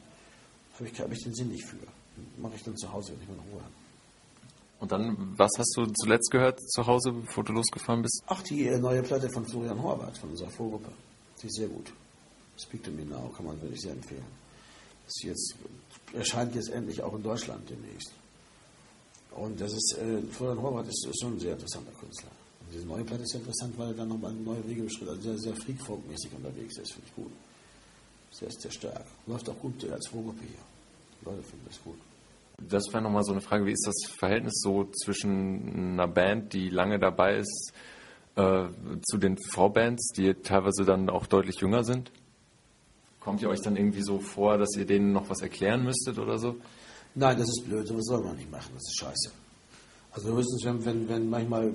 Da 0.73 0.79
habe 0.79 0.88
ich, 0.88 0.99
hab 0.99 1.12
ich 1.12 1.23
den 1.23 1.35
Sinn 1.35 1.49
nicht 1.49 1.66
für 1.66 1.77
mache 2.38 2.55
ich 2.57 2.62
dann 2.62 2.76
zu 2.76 2.92
Hause, 2.92 3.12
wenn 3.12 3.22
ich 3.22 3.29
mal 3.29 3.35
in 3.35 3.52
Ruhe 3.52 3.62
habe. 3.62 3.72
Und 4.79 4.92
dann, 4.92 5.38
was 5.38 5.50
hast 5.57 5.74
du 5.76 5.87
zuletzt 5.87 6.31
gehört 6.31 6.61
zu 6.61 6.87
Hause, 6.87 7.12
bevor 7.12 7.44
du 7.44 7.52
losgefahren 7.55 8.02
bist? 8.02 8.22
Ach, 8.26 8.42
die 8.42 8.66
äh, 8.66 8.79
neue 8.79 9.02
Platte 9.02 9.29
von 9.31 9.46
Florian 9.46 9.83
Horvath, 9.83 10.18
von 10.18 10.31
unserer 10.31 10.50
Vorgruppe. 10.50 10.90
Die 11.42 11.46
ist 11.46 11.57
sehr 11.57 11.68
gut. 11.68 11.92
Speak 12.59 12.83
to 12.85 12.90
Me 12.90 13.05
Now 13.05 13.33
kann 13.35 13.46
man 13.46 13.61
wirklich 13.61 13.81
sehr 13.81 13.92
empfehlen. 13.92 14.24
Das 15.07 15.22
jetzt, 15.22 15.55
erscheint 16.12 16.55
jetzt 16.55 16.70
endlich 16.70 17.02
auch 17.02 17.14
in 17.14 17.22
Deutschland 17.22 17.68
demnächst. 17.70 18.12
Und 19.31 19.61
das 19.61 19.72
ist, 19.72 19.98
äh, 19.98 20.22
Florian 20.31 20.61
Horvath 20.61 20.88
ist, 20.88 21.07
ist, 21.07 21.20
schon 21.20 21.35
ein 21.35 21.40
sehr 21.40 21.52
interessanter 21.52 21.92
Künstler. 21.92 22.31
Und 22.61 22.74
diese 22.74 22.87
neue 22.87 23.05
Platte 23.05 23.22
ist 23.22 23.35
interessant, 23.35 23.79
weil 23.79 23.88
er 23.88 23.94
dann 23.94 24.09
nochmal 24.09 24.33
neue 24.33 24.66
Wege 24.66 24.83
beschritt, 24.83 25.09
also 25.09 25.20
sehr, 25.20 25.38
sehr 25.38 25.55
freakfolkmäßig 25.55 26.33
unterwegs 26.35 26.79
ist, 26.79 26.92
finde 26.92 27.09
ich 27.09 27.14
gut. 27.14 27.33
Sehr, 28.31 28.50
sehr 28.50 28.70
stark. 28.70 29.05
Läuft 29.26 29.48
auch 29.48 29.59
gut 29.59 29.88
als 29.90 30.09
Vorgruppe 30.09 30.40
hier. 30.40 30.76
Leute 31.24 31.42
finden 31.42 31.64
das 31.68 31.83
gut. 31.83 31.96
Das 32.59 32.85
wäre 32.92 33.02
nochmal 33.02 33.24
so 33.24 33.33
eine 33.33 33.40
Frage, 33.40 33.66
wie 33.66 33.72
ist 33.72 33.87
das 33.87 34.11
Verhältnis 34.18 34.61
so 34.62 34.85
zwischen 35.05 35.92
einer 35.92 36.09
Band, 36.09 36.52
die 36.52 36.70
lange 36.70 36.98
dabei 36.98 37.37
ist, 37.37 37.72
äh, 38.37 38.64
zu 39.02 39.18
den 39.18 39.37
Vorbands, 39.52 40.12
die 40.16 40.33
teilweise 40.35 40.85
dann 40.85 41.11
auch 41.11 41.26
deutlich 41.26 41.61
jünger 41.61 41.85
sind? 41.85 42.11
Kommt 43.20 43.42
ihr 43.42 43.50
euch 43.50 43.61
dann 43.61 43.76
irgendwie 43.76 44.02
so 44.02 44.20
vor, 44.20 44.57
dass 44.57 44.76
ihr 44.76 44.87
denen 44.87 45.12
noch 45.12 45.29
was 45.29 45.42
erklären 45.42 45.85
müsstet 45.85 46.18
oder 46.18 46.38
so? 46.38 46.57
Nein, 47.14 47.37
das 47.38 47.48
ist 47.48 47.64
blöd, 47.66 47.87
sowas 47.87 48.05
soll 48.05 48.22
man 48.22 48.37
nicht 48.37 48.50
machen, 48.50 48.70
das 48.74 48.83
ist 48.83 48.98
scheiße. 49.00 49.33
Also 50.12 50.35
höchstens, 50.35 50.64
wenn, 50.64 50.85
wenn, 50.85 51.09
wenn 51.09 51.29
manchmal, 51.29 51.74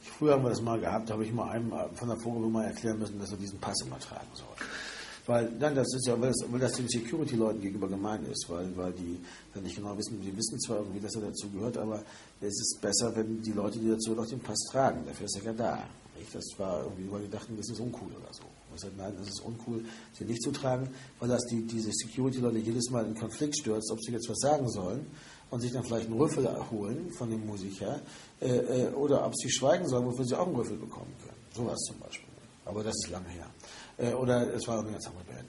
früher 0.00 0.34
haben 0.34 0.42
wir 0.42 0.50
das 0.50 0.62
mal 0.62 0.80
gehabt, 0.80 1.10
habe 1.10 1.24
ich 1.24 1.32
mal 1.32 1.50
einem 1.50 1.72
von 1.94 2.08
der 2.08 2.16
Vogelblume 2.16 2.52
mal 2.52 2.64
erklären 2.64 2.98
müssen, 2.98 3.18
dass 3.18 3.30
er 3.30 3.36
diesen 3.36 3.60
Pass 3.60 3.80
immer 3.84 3.98
tragen 3.98 4.28
soll. 4.32 4.46
Weil, 5.26 5.50
nein, 5.58 5.74
das 5.74 5.92
ist 5.92 6.06
ja, 6.06 6.20
weil 6.20 6.28
das, 6.28 6.44
weil 6.50 6.60
das 6.60 6.72
den 6.72 6.88
Security-Leuten 6.88 7.60
gegenüber 7.60 7.88
gemein 7.88 8.24
ist, 8.26 8.46
weil, 8.48 8.76
weil 8.76 8.92
die 8.92 9.18
dann 9.52 9.64
nicht 9.64 9.74
genau 9.74 9.96
wissen, 9.98 10.20
die 10.20 10.36
wissen 10.36 10.60
zwar 10.60 10.78
irgendwie, 10.78 11.00
dass 11.00 11.16
er 11.16 11.22
dazu 11.22 11.50
gehört, 11.50 11.76
aber 11.78 12.02
es 12.40 12.60
ist 12.60 12.78
besser, 12.80 13.14
wenn 13.16 13.42
die 13.42 13.52
Leute, 13.52 13.78
die 13.78 13.88
dazu 13.88 14.12
noch 14.12 14.26
den 14.26 14.38
Pass 14.38 14.58
tragen. 14.70 15.04
Dafür 15.04 15.26
ist 15.26 15.36
er 15.38 15.44
ja 15.44 15.52
da. 15.52 15.82
Nicht? 16.16 16.32
Das 16.32 16.44
war 16.58 16.84
irgendwie, 16.84 17.10
weil 17.10 17.22
die 17.22 17.30
dachten, 17.30 17.56
das 17.56 17.68
ist 17.68 17.80
uncool 17.80 18.10
oder 18.12 18.32
so. 18.32 18.44
Sagte, 18.76 18.96
nein, 18.98 19.14
das 19.18 19.28
ist 19.28 19.40
uncool, 19.40 19.82
sie 20.12 20.24
nicht 20.24 20.42
zu 20.42 20.52
tragen, 20.52 20.90
weil 21.18 21.30
das 21.30 21.44
die, 21.46 21.66
diese 21.66 21.90
Security-Leute 21.92 22.58
jedes 22.58 22.90
Mal 22.90 23.06
in 23.06 23.14
Konflikt 23.14 23.58
stürzt, 23.58 23.90
ob 23.90 24.02
sie 24.02 24.12
jetzt 24.12 24.28
was 24.28 24.38
sagen 24.38 24.68
sollen 24.68 25.06
und 25.50 25.60
sich 25.60 25.72
dann 25.72 25.82
vielleicht 25.82 26.06
einen 26.06 26.20
Rüffel 26.20 26.46
holen 26.70 27.10
von 27.16 27.30
dem 27.30 27.46
Musiker 27.46 28.00
äh, 28.40 28.48
äh, 28.48 28.88
oder 28.92 29.24
ob 29.26 29.34
sie 29.34 29.50
schweigen 29.50 29.88
sollen, 29.88 30.04
wofür 30.04 30.26
sie 30.26 30.38
auch 30.38 30.46
einen 30.46 30.56
Rüffel 30.56 30.76
bekommen 30.76 31.12
können. 31.22 31.38
Sowas 31.54 31.78
zum 31.86 31.98
Beispiel. 32.00 32.28
Aber 32.66 32.82
das 32.82 32.94
ist 32.96 33.10
lange 33.10 33.28
her. 33.28 33.46
Äh, 33.98 34.12
oder 34.12 34.52
es 34.54 34.66
war 34.66 34.80
eine 34.80 34.92
ganz 34.92 35.06
andere 35.06 35.24
Band. 35.24 35.48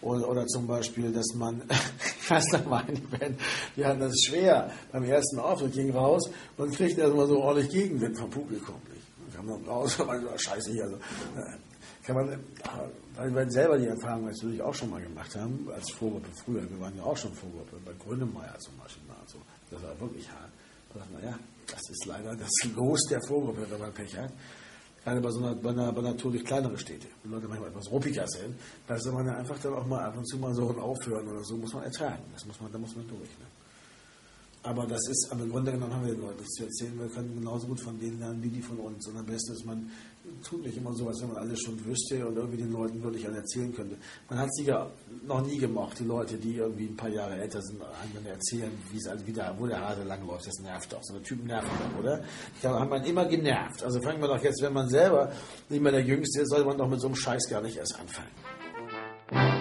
Oder, 0.00 0.28
oder 0.28 0.46
zum 0.46 0.66
Beispiel, 0.66 1.12
dass 1.12 1.34
man, 1.34 1.62
ich 2.20 2.30
weiß 2.30 2.52
noch 2.52 2.66
mal 2.66 2.84
eine 2.86 2.98
Band, 2.98 3.40
die 3.76 3.84
hatten 3.84 4.00
das 4.00 4.14
schwer. 4.26 4.70
Beim 4.92 5.04
ersten 5.04 5.38
Auftritt 5.38 5.72
ging 5.72 5.90
raus 5.90 6.30
und 6.56 6.74
kriegte 6.74 7.00
erstmal 7.00 7.26
so 7.26 7.40
ordentlich 7.40 7.70
Gegenwind 7.70 8.18
vom 8.18 8.30
Publikum. 8.30 8.76
Nicht? 8.92 9.34
Kam 9.34 9.48
dann 9.48 9.64
raus 9.64 9.98
und 9.98 10.06
man 10.06 10.22
so, 10.22 10.28
scheiße 10.36 10.70
hier. 10.70 10.84
Also, 10.84 10.96
äh, 10.96 11.58
kann 12.04 12.16
man, 12.16 12.40
weil 13.16 13.34
wir 13.34 13.50
selber 13.50 13.76
die 13.76 13.86
Erfahrung 13.86 14.24
natürlich 14.26 14.62
auch 14.62 14.72
schon 14.72 14.88
mal 14.88 15.02
gemacht 15.02 15.34
haben, 15.36 15.68
als 15.74 15.90
Vorgruppe 15.90 16.28
früher. 16.42 16.62
Wir 16.70 16.80
waren 16.80 16.96
ja 16.96 17.02
auch 17.02 17.16
schon 17.16 17.34
Vorgruppe, 17.34 17.76
bei 17.84 17.92
Grönemeyer 18.02 18.58
zum 18.60 18.78
Beispiel. 18.78 19.06
Mal 19.06 19.16
so. 19.26 19.38
Das 19.70 19.82
war 19.82 20.00
wirklich 20.00 20.26
hart. 20.30 20.50
Da 20.94 21.00
dachte 21.00 21.12
man, 21.12 21.22
ja, 21.22 21.38
das 21.66 21.80
ist 21.90 22.06
leider 22.06 22.34
das 22.34 22.48
Los 22.74 23.00
der 23.10 23.20
Vorgruppe, 23.26 23.66
wenn 23.68 23.80
man 23.80 23.92
Pech 23.92 24.16
hat. 24.16 24.32
Gerade 25.04 25.20
bei 25.20 25.30
so 25.30 25.38
einer, 25.38 25.54
bei 25.54 25.70
einer, 25.70 25.92
bei 25.92 26.02
natürlich 26.02 26.44
kleinere 26.44 26.76
Städte, 26.78 27.06
wo 27.24 27.34
Leute 27.34 27.48
manchmal 27.48 27.70
etwas 27.70 27.90
ruppiger 27.90 28.26
sind, 28.26 28.54
da 28.86 28.98
soll 28.98 29.12
man 29.12 29.26
ja 29.26 29.36
einfach 29.36 29.58
dann 29.58 29.74
auch 29.74 29.86
mal 29.86 30.04
ab 30.04 30.16
und 30.16 30.26
zu 30.26 30.36
mal 30.38 30.54
so 30.54 30.68
ein 30.68 30.78
Aufhören 30.78 31.26
oder 31.28 31.42
so, 31.44 31.56
muss 31.56 31.72
man 31.72 31.84
ertragen. 31.84 32.22
Das 32.32 32.44
muss 32.44 32.60
man, 32.60 32.70
da 32.72 32.78
muss 32.78 32.94
man 32.94 33.06
durch. 33.08 33.30
Ne? 33.38 33.46
Aber 34.62 34.86
das 34.86 35.00
ist, 35.08 35.28
aber 35.30 35.44
im 35.44 35.50
Grunde 35.50 35.72
genommen 35.72 35.94
haben 35.94 36.04
wir 36.04 36.14
den 36.14 36.22
Leuten 36.22 36.38
nichts 36.38 36.54
zu 36.54 36.64
erzählen. 36.64 36.98
Wir 36.98 37.08
können 37.08 37.34
genauso 37.34 37.66
gut 37.68 37.80
von 37.80 37.98
denen 37.98 38.18
lernen, 38.18 38.42
wie 38.42 38.48
die 38.48 38.60
von 38.60 38.78
uns. 38.78 39.06
Und 39.06 39.16
am 39.16 39.24
besten 39.24 39.52
ist, 39.52 39.64
man 39.64 39.88
tut 40.42 40.64
nicht 40.64 40.76
immer 40.76 40.92
so, 40.94 41.08
als 41.08 41.20
wenn 41.22 41.28
man 41.28 41.38
alles 41.38 41.60
schon 41.60 41.82
wüsste 41.84 42.26
und 42.26 42.36
irgendwie 42.36 42.58
den 42.58 42.72
Leuten 42.72 43.02
wirklich 43.02 43.26
alle 43.26 43.38
erzählen 43.38 43.72
könnte. 43.74 43.96
Man 44.28 44.38
hat 44.40 44.52
sie 44.54 44.64
ja 44.64 44.90
noch 45.26 45.46
nie 45.46 45.58
gemocht, 45.58 46.00
die 46.00 46.04
Leute, 46.04 46.36
die 46.36 46.56
irgendwie 46.56 46.86
ein 46.86 46.96
paar 46.96 47.08
Jahre 47.08 47.36
älter 47.36 47.62
sind, 47.62 47.80
einem 47.82 48.26
erzählen, 48.26 48.70
wie 48.90 48.98
es 48.98 49.06
also 49.06 49.26
wieder, 49.26 49.54
wo 49.58 49.66
der 49.66 49.80
Hase 49.80 50.02
lang 50.02 50.26
läuft. 50.26 50.46
Das 50.46 50.58
nervt 50.60 50.94
auch. 50.94 51.02
So 51.02 51.14
eine 51.14 51.22
Typen 51.22 51.46
nerven 51.46 51.70
doch, 51.78 52.00
oder? 52.00 52.22
Ich 52.54 52.60
glaube, 52.60 52.80
hat 52.80 52.90
man 52.90 53.04
immer 53.04 53.26
genervt. 53.26 53.82
Also 53.84 54.00
fangen 54.00 54.20
wir 54.20 54.28
doch 54.28 54.42
jetzt, 54.42 54.60
wenn 54.60 54.72
man 54.72 54.88
selber 54.88 55.32
nicht 55.68 55.80
mehr 55.80 55.92
der 55.92 56.02
Jüngste 56.02 56.42
ist, 56.42 56.50
sollte 56.50 56.66
man 56.66 56.76
doch 56.76 56.88
mit 56.88 57.00
so 57.00 57.06
einem 57.06 57.16
Scheiß 57.16 57.48
gar 57.48 57.62
nicht 57.62 57.76
erst 57.76 57.98
anfangen. 57.98 59.57